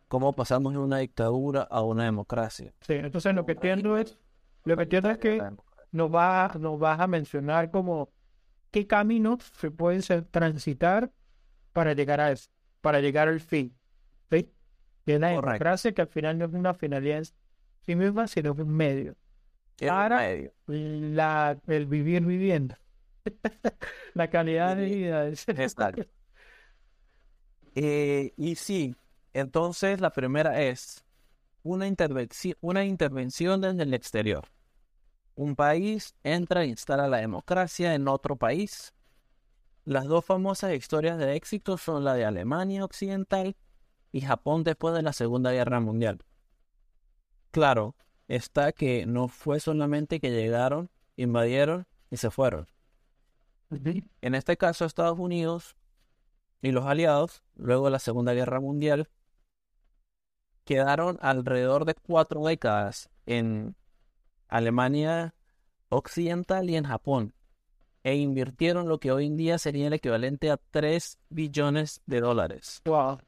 [0.07, 2.73] Cómo pasamos de una dictadura a una democracia.
[2.81, 4.17] Sí, entonces lo que entiendo es,
[4.63, 5.43] lo que entiendo es que
[5.91, 8.09] nos, va, nos vas a mencionar como
[8.71, 10.01] qué caminos se pueden
[10.31, 11.11] transitar
[11.73, 12.49] para llegar a eso,
[12.81, 13.75] para llegar al fin.
[14.29, 14.49] ¿sí?
[15.05, 17.25] Y la democracia que al final no es una finalidad en
[17.81, 19.15] sí misma, sino un medio.
[19.79, 20.29] Para
[20.67, 22.75] La, el vivir viviendo.
[24.13, 25.27] la calidad de vida.
[25.47, 26.05] Exacto.
[27.75, 28.95] Eh, y sí,
[29.33, 31.03] entonces la primera es
[31.63, 34.47] una, intervención, una intervención desde el exterior.
[35.35, 38.95] Un país entra e instala la democracia en otro país
[39.85, 43.55] las dos famosas historias de éxito son la de Alemania Occidental
[44.11, 46.25] y Japón después de la Segunda Guerra Mundial.
[47.51, 47.95] Claro,
[48.27, 52.67] está que no fue solamente que llegaron, invadieron y se fueron.
[54.21, 55.75] En este caso, Estados Unidos
[56.61, 59.09] y los aliados, luego de la Segunda Guerra Mundial,
[60.63, 63.75] quedaron alrededor de cuatro décadas en
[64.47, 65.35] Alemania
[65.89, 67.33] Occidental y en Japón
[68.03, 72.81] e invirtieron lo que hoy en día sería el equivalente a 3 billones de dólares.
[72.85, 73.19] Wow.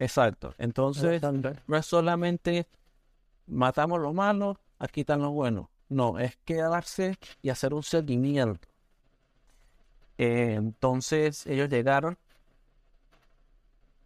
[0.00, 0.52] Exacto.
[0.58, 2.66] Entonces, no es solamente
[3.46, 5.66] matamos lo malo, aquí están los buenos.
[5.88, 8.66] No, es quedarse y hacer un seguimiento.
[10.18, 12.16] Eh, entonces, ellos llegaron.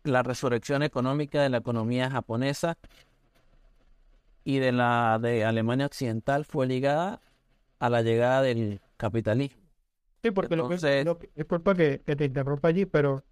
[0.04, 2.78] La resurrección económica de la economía japonesa
[4.44, 7.20] y de la de Alemania Occidental fue ligada
[7.80, 9.60] a la llegada del capitalismo.
[10.22, 13.24] Sí, porque lo que, Entonces- lo que- disculpa que, que te interrumpa allí, pero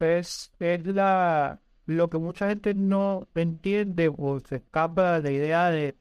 [0.00, 5.70] es, es la, lo que mucha gente no entiende o se escapa de la idea
[5.70, 5.96] de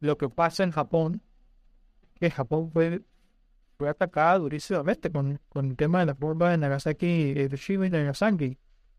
[0.00, 1.22] lo que pasa en Japón,
[2.14, 3.02] que Japón fue,
[3.78, 8.58] fue atacada durísimamente con, con el tema de las bombas de Nagasaki, Hiroshima y Nagasaki,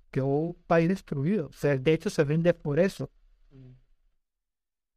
[0.09, 1.49] que hubo un país destruido.
[1.61, 3.09] De hecho se vende por eso.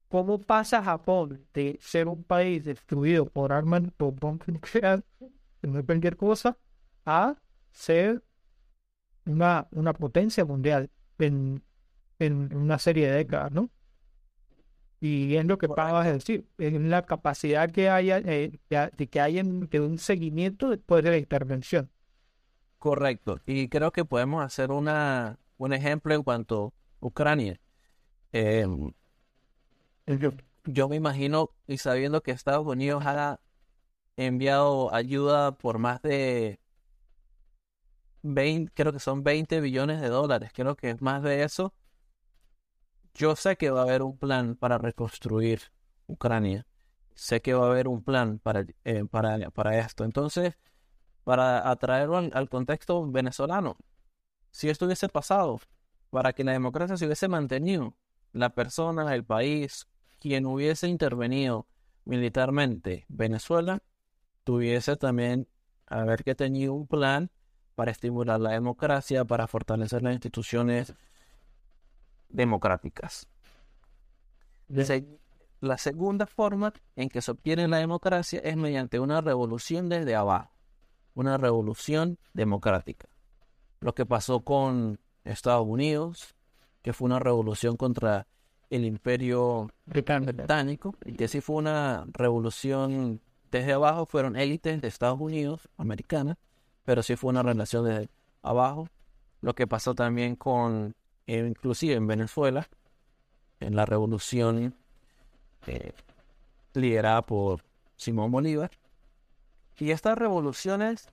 [0.06, 5.04] ¿Cómo pasa Japón de ser un país destruido por armas, por bombas nucleares,
[5.62, 6.56] no cualquier cosa,
[7.04, 7.34] a
[7.72, 8.22] ser
[9.26, 10.88] una, una potencia mundial
[11.18, 11.64] en,
[12.18, 13.70] en una serie de décadas, ¿no?
[15.00, 19.20] Y es lo que acabas de decir, es la capacidad que haya eh, de, que
[19.20, 21.90] haya un- de un seguimiento después de la intervención.
[22.78, 23.40] Correcto.
[23.46, 27.60] Y creo que podemos hacer una, un ejemplo en cuanto a Ucrania.
[28.32, 28.92] Em,
[30.64, 33.40] yo me imagino y sabiendo que Estados Unidos ha
[34.16, 36.60] enviado ayuda por más de
[38.24, 41.74] 20, creo que son 20 billones de dólares, creo que es más de eso.
[43.14, 45.60] Yo sé que va a haber un plan para reconstruir
[46.06, 46.66] Ucrania.
[47.14, 50.04] Sé que va a haber un plan para, eh, para, para esto.
[50.04, 50.58] Entonces,
[51.22, 53.76] para atraerlo al, al contexto venezolano,
[54.50, 55.60] si esto hubiese pasado,
[56.10, 57.96] para que la democracia se hubiese mantenido,
[58.32, 59.86] la persona, el país,
[60.18, 61.68] quien hubiese intervenido
[62.04, 63.82] militarmente, Venezuela,
[64.44, 65.46] tuviese también
[65.86, 67.30] haber que tenido un plan
[67.74, 70.94] para estimular la democracia, para fortalecer las instituciones
[72.28, 73.26] democráticas.
[74.74, 75.06] Se-
[75.60, 80.50] la segunda forma en que se obtiene la democracia es mediante una revolución desde abajo,
[81.14, 83.08] una revolución democrática.
[83.80, 86.34] Lo que pasó con Estados Unidos,
[86.82, 88.26] que fue una revolución contra
[88.70, 95.20] el imperio británico, y que sí fue una revolución desde abajo, fueron élites de Estados
[95.20, 96.36] Unidos, americanas,
[96.84, 98.08] pero sí fue una relación desde
[98.42, 98.88] abajo.
[99.40, 100.94] Lo que pasó también con,
[101.26, 102.68] eh, inclusive en Venezuela,
[103.60, 104.74] en la revolución
[105.66, 105.92] eh,
[106.74, 107.62] liderada por
[107.96, 108.70] Simón Bolívar.
[109.78, 111.08] Y estas revoluciones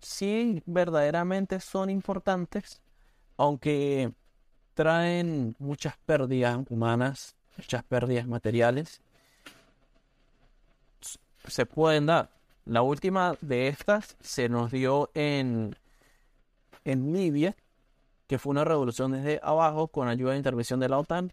[0.00, 2.80] sí verdaderamente son importantes,
[3.36, 4.12] aunque
[4.74, 9.00] traen muchas pérdidas humanas, muchas pérdidas materiales.
[11.46, 12.37] Se pueden dar.
[12.68, 15.74] La última de estas se nos dio en,
[16.84, 17.56] en Libia,
[18.26, 21.32] que fue una revolución desde abajo con ayuda de intervención de la OTAN.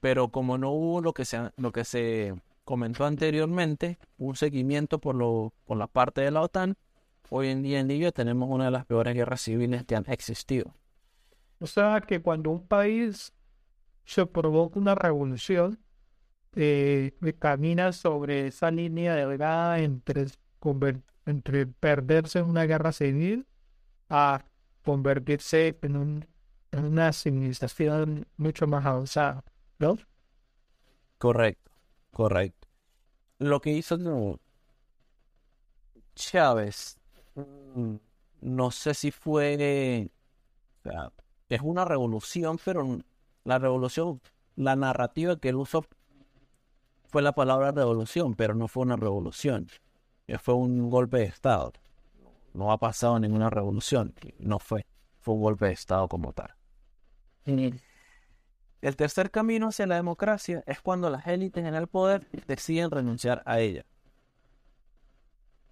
[0.00, 2.34] Pero como no hubo lo que se, lo que se
[2.64, 6.76] comentó anteriormente, un seguimiento por, lo, por la parte de la OTAN,
[7.30, 10.74] hoy en día en Libia tenemos una de las peores guerras civiles que han existido.
[11.60, 13.32] O sea que cuando un país
[14.04, 15.78] se provoca una revolución,
[16.54, 20.26] eh, camina sobre esa línea delgada entre,
[21.26, 23.46] entre perderse en una guerra civil
[24.08, 24.44] a
[24.84, 26.26] convertirse en, un,
[26.72, 29.44] en una civilización mucho más avanzada,
[29.78, 29.96] ¿no?
[31.18, 31.70] Correcto,
[32.10, 32.68] correcto.
[33.38, 33.96] Lo que hizo
[36.14, 36.98] Chávez,
[37.34, 37.94] mm,
[38.42, 40.10] no sé si fue,
[41.48, 42.98] es una revolución, pero
[43.44, 44.20] la revolución,
[44.56, 45.86] la narrativa que él usó
[47.12, 49.68] fue la palabra revolución, pero no fue una revolución.
[50.26, 51.74] Eh, Fue un golpe de Estado.
[52.54, 54.86] No ha pasado ninguna revolución, no fue,
[55.20, 56.54] fue un golpe de Estado como tal.
[57.44, 63.42] El tercer camino hacia la democracia es cuando las élites en el poder deciden renunciar
[63.46, 63.84] a ella.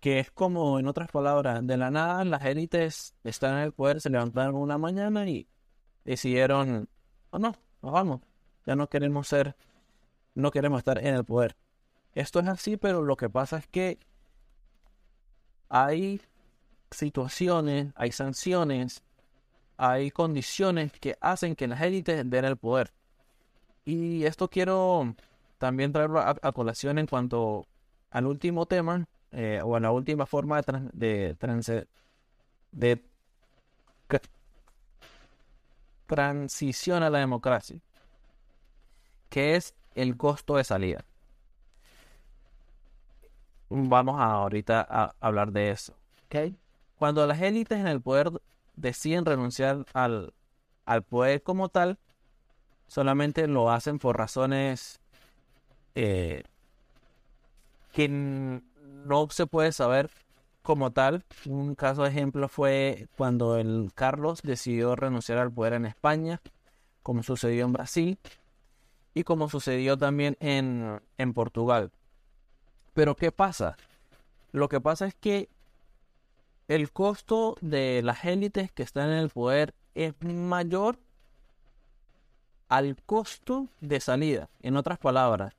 [0.00, 4.00] Que es como, en otras palabras, de la nada las élites están en el poder,
[4.00, 5.48] se levantaron una mañana y
[6.04, 6.88] decidieron,
[7.30, 8.20] oh no, nos vamos,
[8.66, 9.54] ya no queremos ser,
[10.40, 11.56] no queremos estar en el poder.
[12.14, 13.98] Esto es así, pero lo que pasa es que
[15.68, 16.20] hay
[16.90, 19.02] situaciones, hay sanciones,
[19.76, 22.92] hay condiciones que hacen que las élites den el poder.
[23.84, 25.14] Y esto quiero
[25.58, 27.66] también traerlo a, colación en cuanto
[28.10, 31.86] al último tema, eh, o a la última forma de, tran- de, transe-
[32.72, 33.04] de
[36.06, 37.80] transición a la democracia,
[39.28, 41.04] que es el costo de salida.
[43.68, 45.94] Vamos a ahorita a hablar de eso.
[46.26, 46.54] ¿Ok?
[46.98, 48.30] Cuando las élites en el poder
[48.76, 50.34] deciden renunciar al,
[50.86, 51.98] al poder como tal,
[52.88, 55.00] solamente lo hacen por razones
[55.94, 56.42] eh,
[57.92, 60.10] que no se puede saber
[60.62, 61.24] como tal.
[61.46, 66.40] Un caso de ejemplo fue cuando el Carlos decidió renunciar al poder en España,
[67.02, 68.18] como sucedió en Brasil
[69.14, 71.90] y como sucedió también en, en Portugal.
[72.94, 73.76] Pero ¿qué pasa?
[74.52, 75.48] Lo que pasa es que
[76.68, 80.98] el costo de las élites que están en el poder es mayor
[82.68, 84.48] al costo de salida.
[84.62, 85.54] En otras palabras,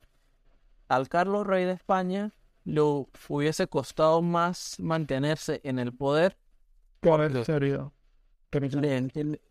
[0.88, 2.32] al Carlos Rey de España
[2.64, 6.36] le hubiese costado más mantenerse en el poder
[7.00, 7.92] que haber salido.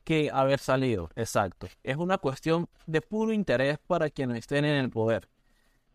[0.03, 1.67] Que haber salido, exacto.
[1.83, 5.27] Es una cuestión de puro interés para quienes estén en el poder.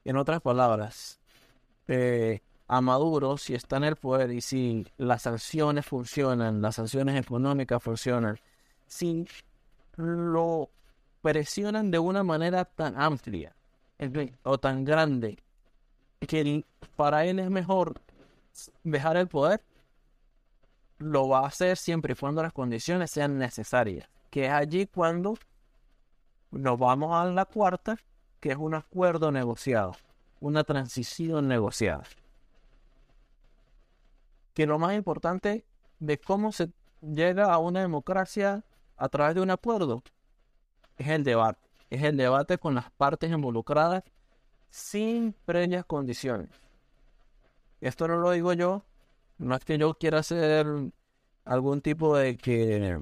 [0.05, 1.21] En otras palabras,
[1.87, 7.21] eh, a Maduro, si está en el poder y si las sanciones funcionan, las sanciones
[7.21, 8.39] económicas funcionan,
[8.87, 9.27] si
[9.97, 10.71] lo
[11.23, 13.55] presionan de una manera tan amplia
[14.43, 15.39] o tan grande
[16.21, 16.65] que
[16.97, 18.01] para él es mejor
[18.83, 19.63] dejar el poder,
[20.99, 24.09] lo va a hacer siempre y cuando las condiciones sean necesarias.
[24.31, 25.35] Que es allí cuando
[26.51, 27.97] nos vamos a la cuarta,
[28.41, 29.97] que es un acuerdo negociado,
[30.41, 32.05] una transición negociada
[34.57, 35.67] que lo más importante
[36.01, 36.71] de cómo se
[37.03, 38.65] llega a una democracia
[38.97, 40.03] a través de un acuerdo
[40.97, 41.61] es el debate.
[41.91, 44.03] Es el debate con las partes involucradas
[44.71, 46.49] sin previas condiciones.
[47.83, 48.83] Esto no lo digo yo,
[49.39, 50.67] no es que yo quiera hacer
[51.45, 53.01] algún tipo de que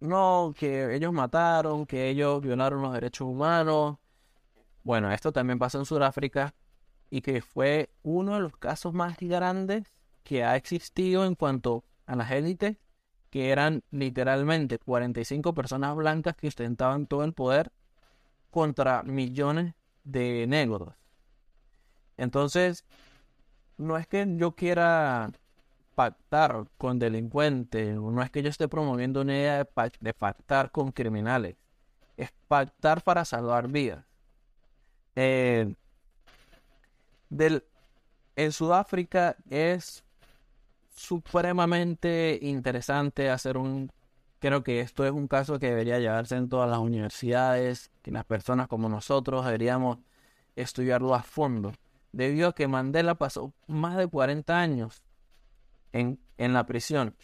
[0.00, 3.98] no, que ellos mataron, que ellos violaron los derechos humanos.
[4.82, 6.54] Bueno, esto también pasa en Sudáfrica
[7.08, 9.84] y que fue uno de los casos más grandes
[10.24, 12.78] que ha existido en cuanto a las élites,
[13.30, 17.70] que eran literalmente 45 personas blancas que ostentaban todo el poder
[18.50, 19.74] contra millones
[20.04, 20.94] de negros.
[22.16, 22.84] Entonces,
[23.82, 25.30] no es que yo quiera
[25.94, 29.66] pactar con delincuentes, no es que yo esté promoviendo una idea
[30.00, 31.56] de, pactar con criminales,
[32.16, 34.04] es pactar para salvar vidas.
[35.16, 35.74] Eh,
[38.36, 40.04] en Sudáfrica es
[40.94, 43.90] supremamente interesante hacer un...
[44.38, 48.24] Creo que esto es un caso que debería llevarse en todas las universidades, que las
[48.24, 49.98] personas como nosotros deberíamos
[50.56, 51.72] estudiarlo a fondo,
[52.12, 55.02] debido a que Mandela pasó más de 40 años
[55.92, 57.16] en, en la prisión.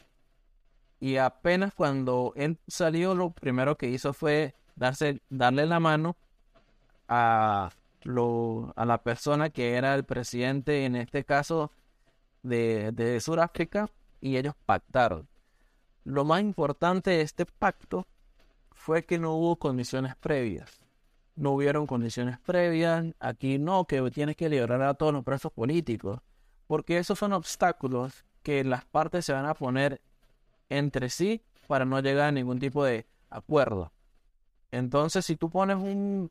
[1.01, 6.17] Y apenas cuando él salió, lo primero que hizo fue darse, darle la mano
[7.07, 7.71] a,
[8.03, 11.71] lo, a la persona que era el presidente, en este caso
[12.43, 15.29] de, de Sudáfrica y ellos pactaron.
[16.05, 18.07] Lo más importante de este pacto
[18.73, 20.81] fue que no hubo condiciones previas.
[21.39, 23.07] No hubieron condiciones previas.
[23.21, 26.21] Aquí no, que tienes que liberar a todos los presos políticos.
[26.67, 30.01] Porque esos son obstáculos que las partes se van a poner
[30.69, 33.93] entre sí para no llegar a ningún tipo de acuerdo.
[34.73, 36.31] Entonces, si tú pones un,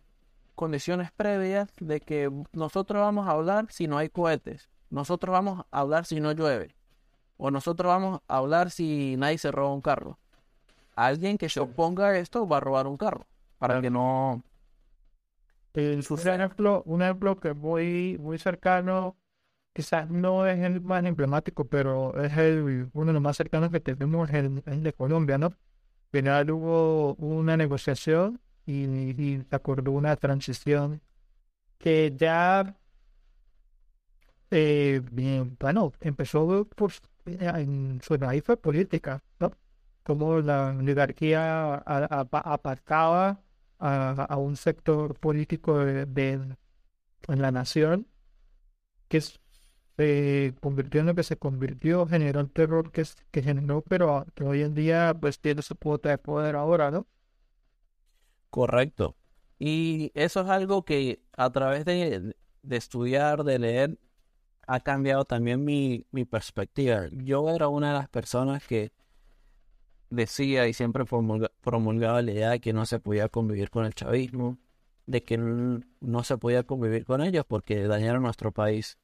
[0.55, 5.79] condiciones previas de que nosotros vamos a hablar si no hay cohetes, nosotros vamos a
[5.79, 6.75] hablar si no llueve.
[7.37, 10.17] O nosotros vamos a hablar si nadie se roba un carro.
[10.95, 13.25] Alguien que se oponga a esto va a robar un carro.
[13.59, 14.43] Para que no...
[16.09, 19.17] un ejemplo, un ejemplo que es muy, muy cercano,
[19.73, 23.79] quizás no es el más emblemático, pero es el, uno de los más cercanos que
[23.79, 25.53] tenemos, el, de Colombia, ¿no?
[26.11, 31.01] Final hubo una negociación y, y acordó una transición
[31.79, 32.75] que ya
[34.51, 35.01] eh,
[35.59, 36.91] bueno, empezó por,
[37.25, 39.51] en su raíz política, ¿no?
[40.03, 43.41] Como la oligarquía apartaba
[43.79, 46.55] a, un sector político de,
[47.27, 48.07] en la nación
[49.07, 54.25] que se convirtió en lo que se convirtió, generó el terror que, que generó, pero
[54.35, 57.07] que hoy en día pues tiene su cuota de poder ahora, ¿no?
[58.49, 59.15] Correcto.
[59.59, 63.99] Y eso es algo que a través de, de estudiar, de leer,
[64.67, 67.07] ha cambiado también mi, mi perspectiva.
[67.11, 68.91] Yo era una de las personas que
[70.09, 74.57] decía y siempre promulgaba la idea de que no se podía convivir con el chavismo,
[75.05, 78.97] de que no, se podía convivir con ellos porque dañaron nuestro país.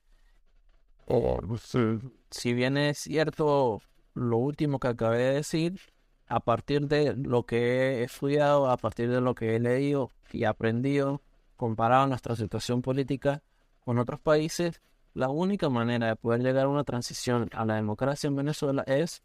[2.29, 3.81] Si bien es cierto
[4.13, 5.79] lo último que acabé de decir,
[6.27, 10.45] a partir de lo que he estudiado, a partir de lo que he leído y
[10.45, 11.21] aprendido,
[11.55, 13.43] comparado nuestra situación política
[13.81, 14.81] con otros países,
[15.13, 19.21] la única manera de poder llegar a una transición a la democracia en Venezuela es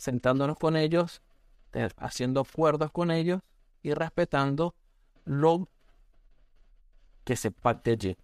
[0.00, 1.20] sentándonos con ellos,
[1.98, 3.42] haciendo acuerdos con ellos
[3.82, 4.74] y respetando
[5.26, 5.68] lo
[7.24, 8.16] que se pacte allí.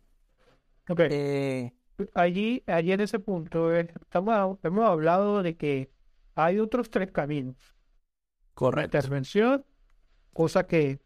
[0.89, 1.73] Eh,
[2.15, 5.91] allí, allí en ese punto eh, estamos, hemos hablado de que
[6.35, 7.57] hay otros tres caminos.
[8.55, 8.97] Correcto.
[8.97, 9.67] Intervención,
[10.33, 11.01] cosa que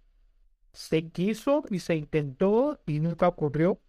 [0.72, 3.80] se quiso y se intentó y nunca ocurrió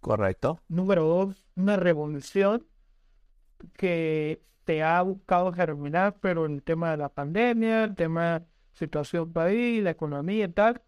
[0.00, 0.60] Correcto.
[0.68, 2.66] Número dos, una revolución
[3.74, 9.32] que se ha buscado germinar, pero el tema de la pandemia, el tema de situación
[9.32, 10.80] país, la economía y tal,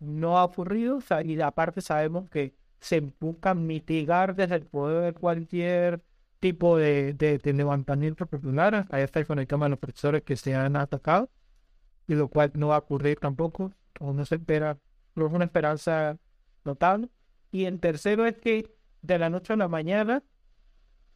[0.00, 0.98] no ha ocurrido.
[0.98, 6.02] O sea, y aparte sabemos que se busca mitigar desde el poder cualquier
[6.40, 8.86] tipo de, de, de levantamiento popular.
[8.90, 11.30] Ahí está con el tema de los profesores que se han atacado,
[12.06, 14.76] y lo cual no va a ocurrir tampoco, o no se espera,
[15.14, 16.18] no es una esperanza
[16.66, 17.08] notable.
[17.50, 20.22] Y el tercero es que de la noche a la mañana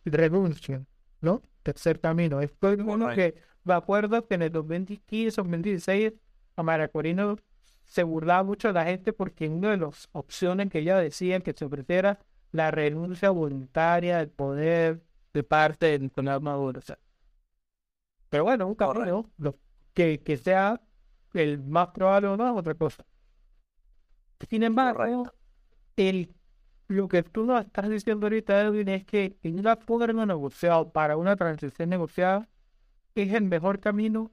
[0.06, 0.86] renuncian,
[1.20, 1.42] ¿no?
[1.62, 2.40] Tercer camino.
[2.40, 6.12] Es uno que me acuerdo que en el 2015 o 2016
[6.56, 7.36] a Maracorino
[7.84, 11.52] se burlaba mucho de la gente porque una de las opciones que ella decía que
[11.52, 12.20] se ofreciera
[12.52, 15.02] la renuncia voluntaria del poder
[15.32, 16.80] de parte del Nicolás Maduro.
[18.28, 19.56] pero bueno, un camino lo,
[19.94, 20.80] que, que sea
[21.34, 23.04] el más probable o no otra cosa.
[24.48, 25.30] Sin embargo,
[25.96, 26.34] el,
[26.90, 31.16] lo que tú nos estás diciendo ahorita, Edwin, es que en un acuerdo negociado para
[31.16, 32.48] una transición negociada
[33.14, 34.32] es el mejor camino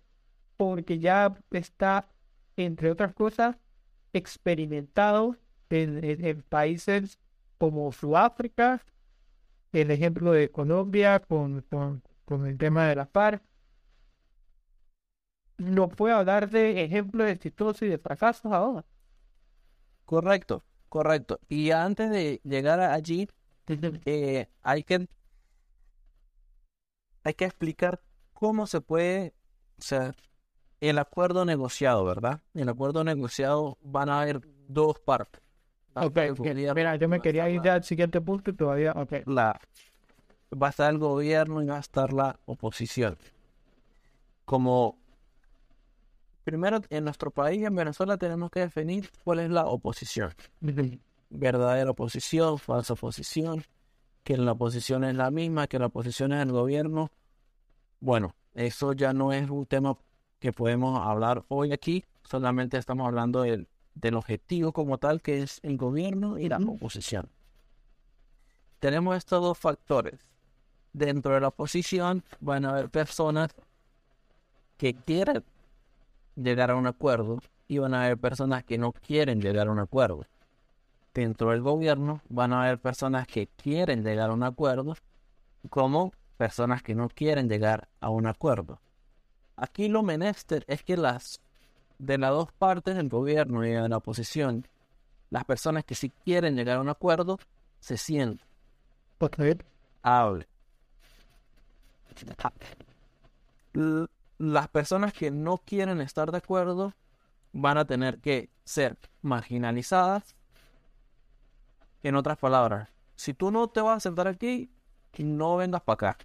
[0.58, 2.10] porque ya está,
[2.56, 3.58] entre otras cosas,
[4.12, 5.38] experimentado
[5.70, 7.20] en, países
[7.60, 8.84] como Sudáfrica,
[9.72, 11.62] el ejemplo de Colombia con,
[12.26, 13.44] con, el tema de la FARC.
[15.60, 18.84] No puedo hablar de ejemplos exitosos y de fracasos ahora.
[20.06, 20.64] Correcto,
[20.98, 21.40] correcto.
[21.48, 23.28] Y antes de llegar allí,
[24.06, 25.08] eh, hay que
[27.24, 28.02] hay que explicar
[28.34, 29.34] cómo se puede,
[29.78, 30.16] o sea,
[30.80, 32.42] el acuerdo negociado, ¿verdad?
[32.56, 35.42] El acuerdo negociado van a haber dos partes.
[35.94, 39.28] Ok, mira, yo me quería ir al siguiente punto y todavía, ok.
[39.28, 39.60] La,
[40.52, 43.18] va a estar el gobierno y va a estar la oposición.
[44.46, 44.98] Como
[46.48, 50.34] primero en nuestro país, en Venezuela, tenemos que definir cuál es la oposición.
[51.30, 53.66] Verdadera oposición, falsa oposición,
[54.24, 57.12] que la oposición es la misma, que la oposición es el gobierno.
[58.00, 59.98] Bueno, eso ya no es un tema
[60.40, 65.60] que podemos hablar hoy aquí, solamente estamos hablando del, del objetivo como tal, que es
[65.64, 67.30] el gobierno y la oposición.
[68.80, 70.26] Tenemos estos dos factores.
[70.94, 73.54] Dentro de la oposición van a haber personas
[74.78, 75.44] que quieren
[76.38, 79.80] llegar a un acuerdo y van a haber personas que no quieren llegar a un
[79.80, 80.26] acuerdo.
[81.14, 84.96] Dentro del gobierno van a haber personas que quieren llegar a un acuerdo
[85.70, 88.80] como personas que no quieren llegar a un acuerdo.
[89.56, 91.42] Aquí lo menester es que las
[91.98, 94.68] de las dos partes del gobierno y de la oposición,
[95.32, 97.40] las personas que sí quieren llegar a un acuerdo,
[97.80, 98.46] se sienten.
[100.04, 100.48] Hable.
[104.38, 106.94] Las personas que no quieren estar de acuerdo
[107.54, 110.36] van a tener que ser marginalizadas.
[112.04, 114.70] En otras palabras, si tú no te vas a sentar aquí,
[115.24, 116.18] no vengas para acá.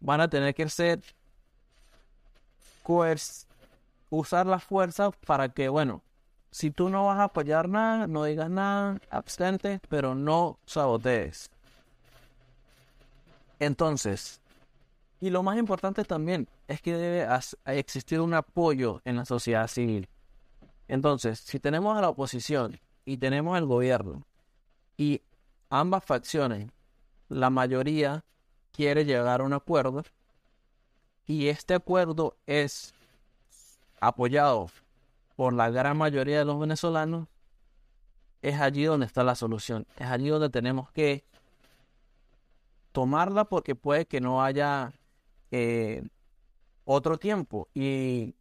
[0.00, 1.00] Van a tener que ser
[4.10, 6.02] usar la fuerza para que, bueno,
[6.50, 11.50] si tú no vas a apoyar nada, no digas nada, abstente, pero no sabotees.
[13.58, 14.40] Entonces,
[15.20, 17.28] y lo más importante también es que debe
[17.66, 20.08] existir un apoyo en la sociedad civil.
[20.88, 24.26] Entonces, si tenemos a la oposición y tenemos al gobierno
[24.96, 25.22] y
[25.68, 26.70] ambas facciones,
[27.28, 28.24] la mayoría
[28.72, 30.02] quiere llegar a un acuerdo,
[31.26, 32.94] y este acuerdo es
[34.00, 34.70] apoyado
[35.36, 37.28] por la gran mayoría de los venezolanos,
[38.40, 39.86] es allí donde está la solución.
[39.96, 41.24] Es allí donde tenemos que
[42.90, 44.92] tomarla porque puede que no haya
[45.50, 46.02] eh,
[46.84, 47.68] otro tiempo.
[47.74, 48.34] Y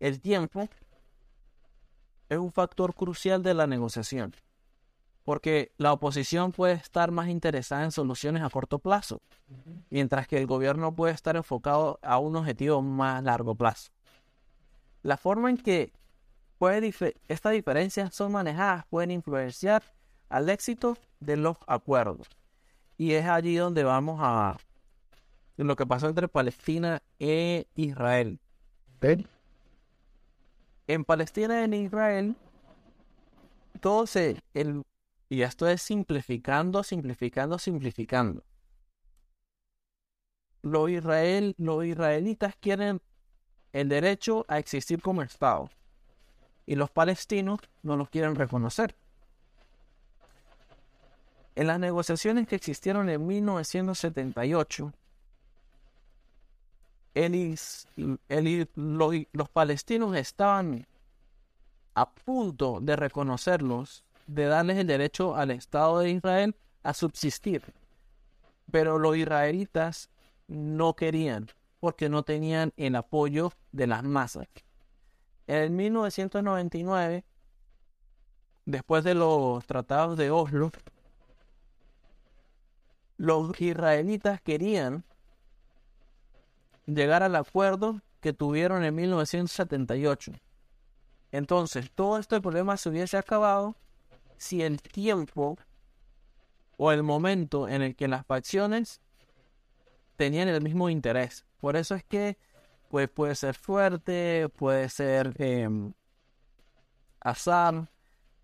[0.00, 0.68] el tiempo
[2.28, 4.34] es un factor crucial de la negociación.
[5.24, 9.20] Porque la oposición puede estar más interesada en soluciones a corto plazo,
[9.90, 13.90] mientras que el gobierno puede estar enfocado a un objetivo más largo plazo.
[15.02, 15.92] La forma en que
[16.58, 16.92] puede
[17.28, 19.82] estas diferencias son manejadas pueden influenciar
[20.28, 22.28] al éxito de los acuerdos.
[22.96, 24.56] Y es allí donde vamos a
[25.66, 28.38] lo que pasó entre Palestina e Israel.
[30.86, 32.36] En Palestina y en Israel,
[33.80, 34.82] todo se, el,
[35.28, 38.44] y esto es simplificando, simplificando, simplificando.
[40.62, 43.00] Los, Israel, los israelitas quieren
[43.72, 45.70] el derecho a existir como Estado
[46.66, 48.94] y los palestinos no los quieren reconocer.
[51.54, 54.92] En las negociaciones que existieron en 1978,
[59.32, 60.86] los palestinos estaban
[61.94, 67.74] a punto de reconocerlos de darles el derecho al Estado de Israel a subsistir.
[68.70, 70.10] Pero los israelitas
[70.46, 71.48] no querían
[71.80, 74.46] porque no tenían el apoyo de las masas.
[75.46, 77.24] En 1999,
[78.66, 80.70] después de los tratados de Oslo,
[83.16, 85.04] los israelitas querían
[86.94, 90.32] llegar al acuerdo que tuvieron en 1978.
[91.30, 93.76] Entonces, todo este problema se hubiese acabado
[94.38, 95.58] si el tiempo
[96.76, 99.00] o el momento en el que las facciones
[100.16, 101.44] tenían el mismo interés.
[101.60, 102.38] Por eso es que
[102.88, 105.92] pues, puede ser fuerte, puede ser em,
[107.20, 107.90] azar,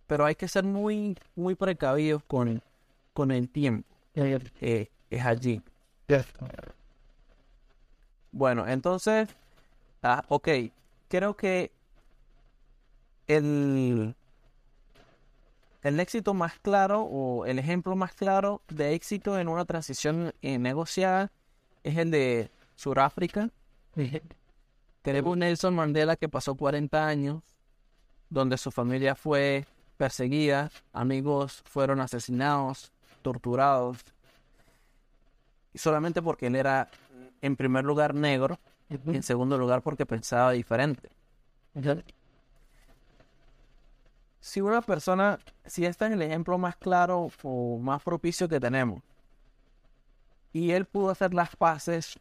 [0.06, 2.62] pero hay que ser muy, muy precavidos con,
[3.12, 3.88] con el tiempo.
[4.14, 5.62] Eh, es allí.
[8.34, 9.28] Bueno, entonces,
[10.02, 10.48] ah, ok,
[11.06, 11.70] creo que
[13.28, 14.16] el,
[15.82, 20.58] el éxito más claro o el ejemplo más claro de éxito en una transición eh,
[20.58, 21.30] negociada
[21.84, 23.50] es el de Sudáfrica.
[25.02, 27.40] Tenemos Nelson Mandela que pasó 40 años
[28.30, 29.64] donde su familia fue
[29.96, 32.90] perseguida, amigos fueron asesinados,
[33.22, 33.98] torturados,
[35.72, 36.88] y solamente porque él era
[37.44, 41.10] en primer lugar negro y en segundo lugar porque pensaba diferente.
[44.40, 49.02] Si una persona, si este es el ejemplo más claro o más propicio que tenemos,
[50.52, 52.18] y él pudo hacer las paces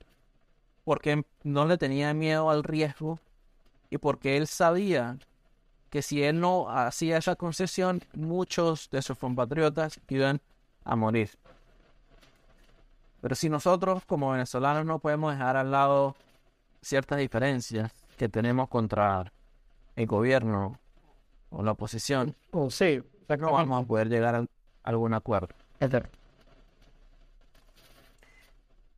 [0.84, 3.19] porque no le tenía miedo al riesgo
[3.89, 5.17] y porque él sabía
[5.89, 10.41] que si él no hacía esa concesión, muchos de sus compatriotas iban
[10.84, 11.30] a morir.
[13.24, 16.13] Pero si nosotros como venezolanos no podemos dejar al lado
[16.82, 19.32] ciertas diferencias que tenemos contra
[19.95, 20.78] el gobierno
[21.49, 23.01] o la oposición, o sí,
[23.39, 24.45] no vamos a poder llegar a
[24.84, 25.55] algún acuerdo.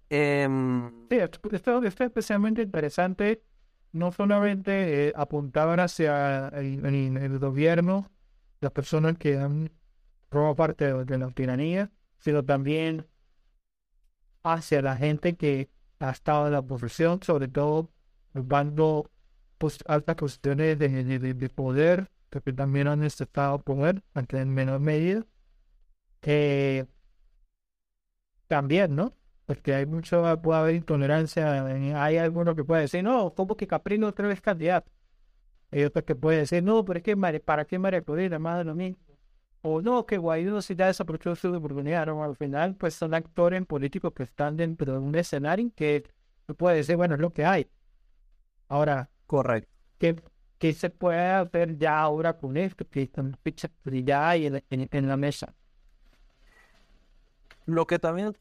[0.10, 3.44] Em, sí, esto, es especialmente interesante.
[3.92, 8.10] No solamente eh, apuntaban hacia el, gobierno,
[8.60, 9.70] las personas que han
[10.32, 13.06] formado parte de, la tiranía, sino también
[14.46, 15.70] hacia la gente que
[16.00, 17.92] ha estado en la oposición, sobre todo
[18.34, 19.10] ocupando
[19.58, 20.90] pues, altas cuestiones de,
[21.34, 22.10] de poder
[22.42, 25.26] que también han estado poder, aunque en menor medida.
[26.24, 26.86] Eh,
[28.48, 29.14] también, ¿no?
[29.46, 31.66] Porque hay mucho, puede haber intolerancia.
[32.04, 34.92] Hay algunos que puede decir, no, ¿cómo que Caprino otra vez candidato?
[35.72, 38.40] Hay otros que pueden decir, no, pero es que ¿para qué María Corina?
[38.40, 38.76] Más de lo.
[39.68, 42.06] O no, que Guaidó si da desaprovechó su oportunidad.
[42.06, 42.24] ¿no?
[42.24, 46.04] Al final, pues son actores políticos que están dentro de un escenario que
[46.56, 47.68] puede decir, bueno, es lo que hay.
[48.68, 49.74] Ahora, correcto.
[49.98, 50.22] ¿qué,
[50.60, 53.36] ¿Qué se puede hacer ya ahora con esto que están
[53.84, 55.56] ya hay en, en, la mesa?
[57.66, 58.38] Lo que también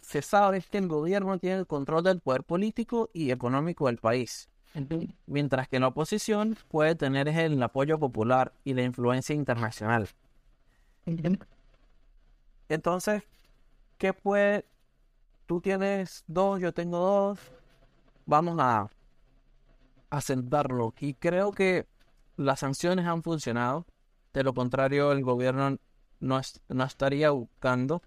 [0.00, 3.98] se sabe es que el gobierno tiene el control del poder político y económico del
[3.98, 4.48] país,
[5.26, 10.08] mientras que la oposición puede tener el apoyo popular y la influencia internacional.
[12.68, 13.22] Entonces,
[13.98, 14.64] ¿qué puede?
[15.46, 17.38] Tú tienes dos, yo tengo dos.
[18.26, 18.88] Vamos a
[20.10, 20.94] asentarlo.
[21.00, 21.86] Y creo que
[22.36, 23.86] las sanciones han funcionado.
[24.32, 25.78] De lo contrario, el gobierno
[26.20, 28.02] no, estaría buscando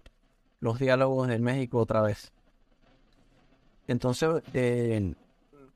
[0.60, 2.32] los diálogos en México otra vez.
[3.86, 5.14] Entonces, eh,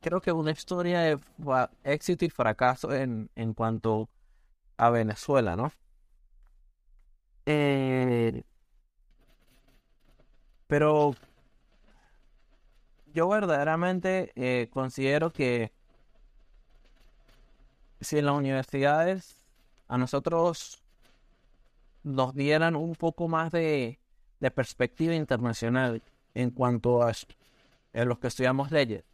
[0.00, 1.18] creo que una historia de
[1.84, 4.08] éxito y fracaso en, en cuanto
[4.76, 5.70] a Venezuela, ¿no?
[7.46, 8.42] Eh,
[10.66, 11.14] pero
[13.12, 15.72] yo verdaderamente eh, considero que
[18.00, 19.36] si en las universidades
[19.88, 20.82] a nosotros
[22.02, 23.98] nos dieran un poco más de,
[24.54, 26.02] perspectiva internacional
[26.34, 27.12] en cuanto a,
[27.92, 29.04] los que estudiamos leyes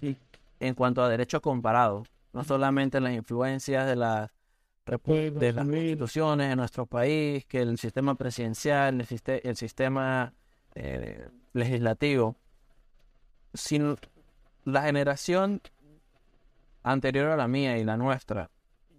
[0.00, 0.16] y
[0.60, 4.30] en cuanto a derecho comparado, no solamente las influencias de las
[4.98, 10.32] de las instituciones en nuestro país, que el sistema presidencial, el, sistema
[10.74, 12.36] eh, legislativo,
[13.54, 13.96] sin
[14.64, 15.60] la generación
[16.82, 18.50] anterior a la mía y la nuestra,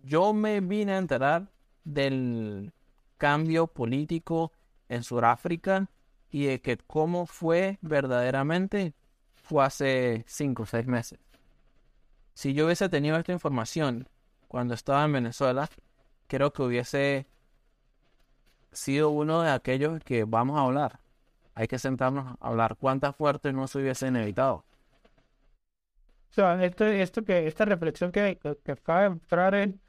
[0.03, 1.51] yo me vine a enterar
[1.83, 2.71] del
[3.17, 4.53] cambio político
[4.87, 5.89] en Sudáfrica
[6.29, 8.93] y de que cómo fue verdaderamente
[9.35, 11.19] fue hace cinco o seis meses.
[12.33, 14.07] Si yo hubiese tenido esta información
[14.51, 15.69] cuando estaba en Venezuela,
[16.27, 17.25] creo que hubiese
[18.73, 20.99] sido uno de aquellos que vamos a hablar.
[21.55, 24.65] Hay que sentarnos a hablar cuántas fuertes no se hubiesen evitado.
[26.31, 29.79] O sea, esto, esto que, esta reflexión que, que acaba de entrar en,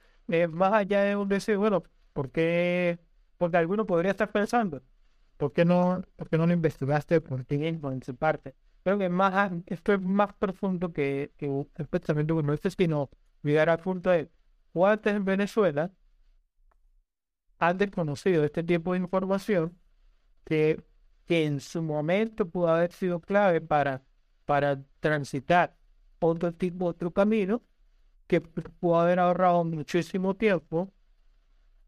[0.53, 1.83] más allá de un decir, bueno,
[2.13, 3.01] ¿por qué,
[3.39, 4.81] Porque alguno podría estar pensando,
[5.39, 8.55] ¿por qué no, por qué no lo investigaste por ti mismo en su parte?
[8.85, 11.47] Creo que más, esto es más profundo que, que
[11.79, 13.11] el pensamiento como este, sino
[13.43, 14.31] llegar al punto de
[14.73, 15.91] cuántos en Venezuela
[17.59, 19.79] han desconocido este tipo de información
[20.45, 20.83] que,
[21.27, 24.03] que en su momento pudo haber sido clave para,
[24.45, 25.77] para transitar
[26.19, 27.63] otro tipo, otro camino,
[28.27, 30.93] que pudo haber ahorrado muchísimo tiempo.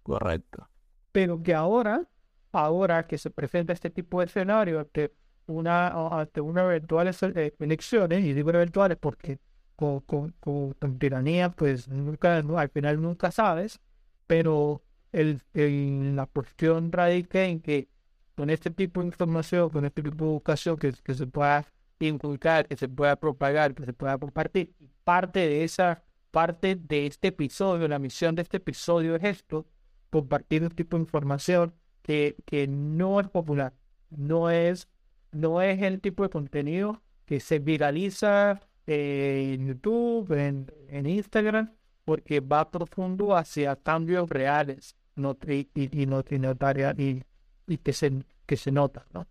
[0.02, 0.68] Correcto.
[1.12, 2.06] Pero que ahora,
[2.52, 5.14] ahora que se presenta este tipo de escenario ante
[5.46, 5.88] una,
[6.20, 9.38] ante una eventuales elecciones, y digo eventuales porque
[9.76, 13.80] con, con, con, tiranía, pues nunca, al final nunca sabes,
[14.26, 17.88] pero el, el, la cuestión radica en que
[18.36, 21.66] con este tipo de información, con este tipo de educación que, que se pueda
[22.00, 27.28] inculcar, que se pueda propagar, que se pueda compartir, parte de esa, parte de este
[27.28, 29.66] episodio, la misión de este episodio es esto,
[30.10, 33.74] compartir un tipo de información que, que no es popular,
[34.10, 34.88] no es,
[35.32, 41.72] no es el tipo de contenido que se viraliza en YouTube, en, en Instagram,
[42.04, 47.24] porque va profundo hacia cambios reales no, y, y, no, y,
[47.66, 49.06] y, que, se, que se nota.
[49.12, 49.26] ¿no?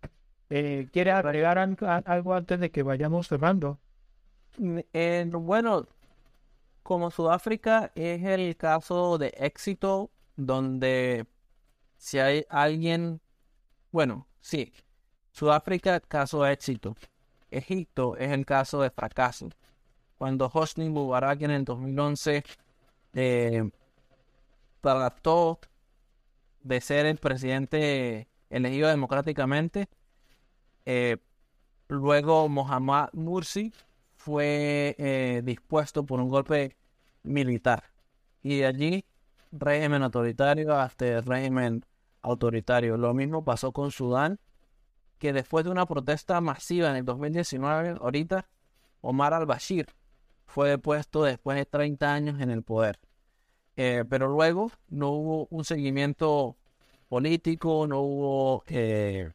[0.50, 3.78] Eh, ¿Quiere agregar algo antes de que vayamos cerrando?
[4.58, 5.86] Mm, eh, bueno,
[6.82, 11.26] como Sudáfrica es el caso de éxito donde
[11.96, 13.20] si hay alguien,
[13.90, 14.72] bueno, sí,
[15.32, 16.94] Sudáfrica caso de éxito.
[17.56, 19.48] Egipto es el caso de fracaso.
[20.18, 22.44] Cuando Hosni Mubarak en el 2011
[23.14, 23.70] eh,
[24.80, 25.60] trató
[26.62, 29.88] de ser el presidente elegido democráticamente,
[30.86, 31.18] eh,
[31.88, 33.72] luego Mohamed Mursi
[34.16, 36.76] fue eh, dispuesto por un golpe
[37.22, 37.84] militar.
[38.42, 39.04] Y de allí,
[39.52, 41.84] régimen autoritario hasta régimen
[42.22, 42.96] autoritario.
[42.96, 44.38] Lo mismo pasó con Sudán
[45.18, 48.46] que después de una protesta masiva en el 2019, ahorita
[49.00, 49.86] Omar al-Bashir
[50.46, 52.98] fue depuesto después de 30 años en el poder.
[53.76, 56.56] Eh, pero luego no hubo un seguimiento
[57.08, 59.32] político, no hubo eh,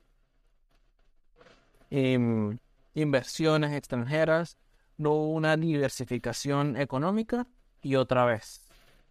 [2.94, 4.58] inversiones extranjeras,
[4.98, 7.48] no hubo una diversificación económica
[7.82, 8.66] y otra vez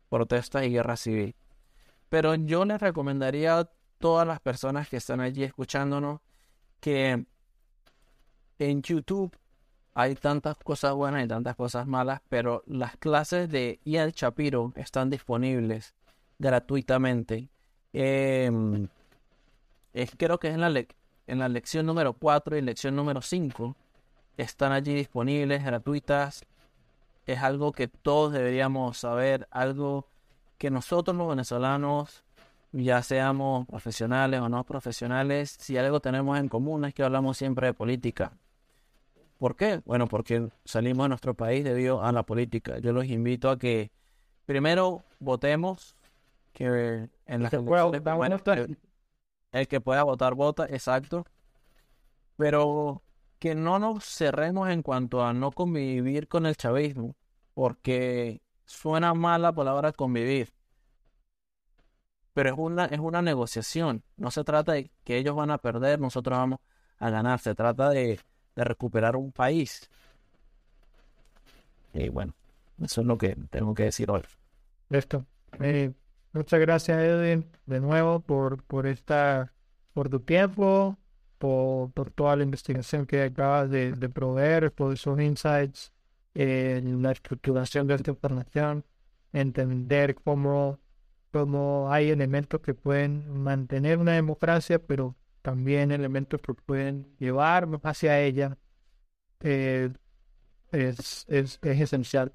[0.09, 1.35] protestas y guerra civil.
[2.09, 6.21] Pero yo les recomendaría a todas las personas que están allí escuchándonos
[6.81, 7.25] que
[8.59, 9.37] en YouTube
[9.95, 15.11] hay tantas cosas buenas y tantas cosas malas, pero las clases de Ian Shapiro están
[15.11, 15.95] disponibles
[16.39, 17.49] gratuitamente.
[17.93, 18.89] Em,
[19.93, 20.85] es, creo que es en la,
[21.27, 23.77] en la lección número 4 y lección número 5.
[24.37, 26.45] Están allí disponibles, gratuitas.
[27.27, 30.07] Es algo que todos deberíamos saber, algo
[30.59, 32.25] que nosotros los venezolanos
[32.73, 37.69] ya seamos profesionales o no profesionales, si algo tenemos en común es que hablamos siempre
[37.69, 38.33] de política.
[39.39, 39.81] ¿Por qué?
[39.85, 42.79] Bueno, porque salimos de nuestro país debido a la política.
[42.79, 43.93] Yo los invito a que
[44.47, 45.97] primero votemos,
[46.53, 48.77] que en las elecciones,
[49.53, 51.25] el que pueda votar, vota, exacto.
[52.37, 53.03] Pero
[53.39, 57.15] que no nos cerremos en cuanto a no convivir con el chavismo,
[57.55, 60.53] porque suena mal la palabra convivir
[62.39, 64.05] pero es una, es una negociación.
[64.17, 66.61] No se trata de que ellos van a perder, nosotros vamos
[67.01, 67.41] a ganar.
[67.41, 68.21] Se trata de,
[68.55, 69.91] recuperar un país.
[71.93, 72.35] Y bueno,
[72.81, 74.23] eso es lo que tengo que decir hoy.
[74.89, 75.27] Listo.
[75.59, 75.91] Eh,
[76.33, 79.53] muchas gracias, Edwin, de nuevo por, por esta,
[79.93, 80.97] por tu tiempo,
[81.39, 85.93] por, toda la investigación que acabas de, proveer, por esos insights
[86.35, 88.85] en la estructuración de esta información,
[89.33, 90.79] entender cómo
[91.33, 98.21] como hay elementos que pueden mantener una democracia, pero también elementos que pueden llevar hacia
[98.21, 98.59] ella,
[99.41, 99.91] eh,
[100.73, 102.33] es, es, es esencial.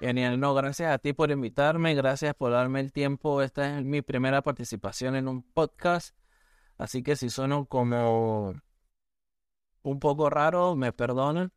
[0.00, 3.40] Genial, no, gracias a ti por invitarme, gracias por darme el tiempo.
[3.40, 6.16] Esta es mi primera participación en un podcast,
[6.76, 8.54] así que si sueno como
[9.82, 11.52] un poco raro, me perdonan.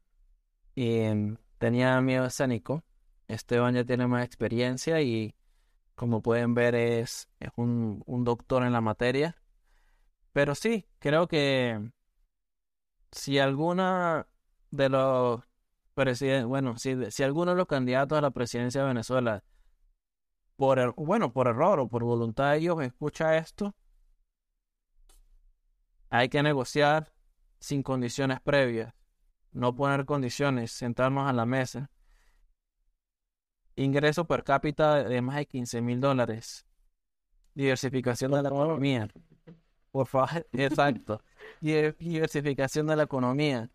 [0.75, 2.83] Y em, tenía miedo escénico.
[3.27, 5.33] Esteban ya tiene más experiencia y
[5.95, 9.35] como pueden ver, es, es un, doctor en la materia.
[10.33, 11.91] Pero sí, creo que
[13.11, 14.27] si alguna
[14.71, 15.41] de los
[15.93, 19.43] presidentes, bueno, si, si alguno de los candidatos a la presidencia de Venezuela,
[20.57, 23.73] por er, bueno, por error o por voluntad de ellos, escucha esto,
[26.09, 27.13] hay que negociar
[27.59, 28.93] sin condiciones previas,
[29.51, 31.89] no poner condiciones, sentarnos a la mesa
[33.75, 36.65] ingreso per cápita de más de 15 mil dólares.
[37.53, 39.09] Diversificación de la economía.
[39.91, 41.21] Por favor, exacto.
[41.61, 43.69] Diversificación de la economía.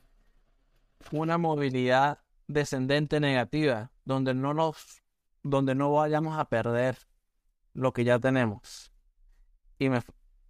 [1.12, 5.02] Una movilidad descendente negativa, donde no nos,
[5.42, 6.98] donde no vayamos a perder
[7.72, 8.92] lo que ya tenemos.
[9.78, 10.02] Y me,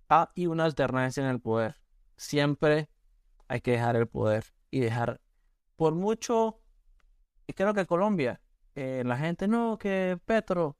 [0.08, 1.76] ah, y una alternancia en el poder.
[2.16, 2.88] Siempre
[3.48, 5.20] hay que dejar el poder y dejar,
[5.76, 6.60] por mucho,
[7.46, 8.40] y creo que Colombia,
[8.74, 10.76] eh, la gente no, que Petro,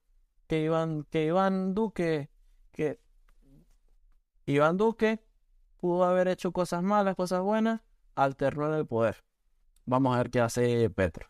[0.47, 2.31] que Iván, que Iván Duque,
[2.73, 3.01] que
[4.47, 5.21] Iván Duque
[5.79, 7.81] pudo haber hecho cosas malas, cosas buenas,
[8.15, 9.25] alternó el poder.
[9.87, 11.29] Vamos a ver qué hace Petro.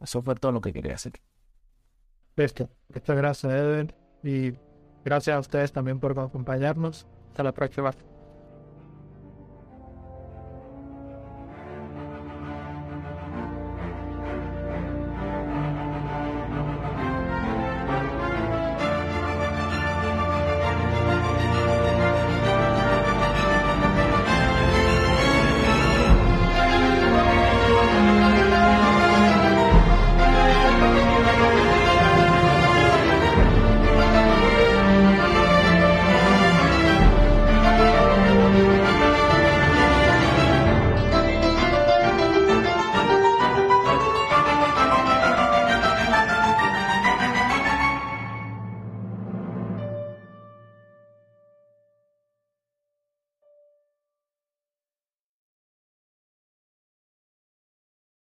[0.00, 1.12] Eso fue todo lo que quería decir.
[2.36, 2.68] Listo.
[2.92, 3.94] Muchas gracias, Eden.
[4.22, 4.52] Y
[5.04, 7.06] gracias a ustedes también por acompañarnos.
[7.28, 7.92] Hasta la próxima.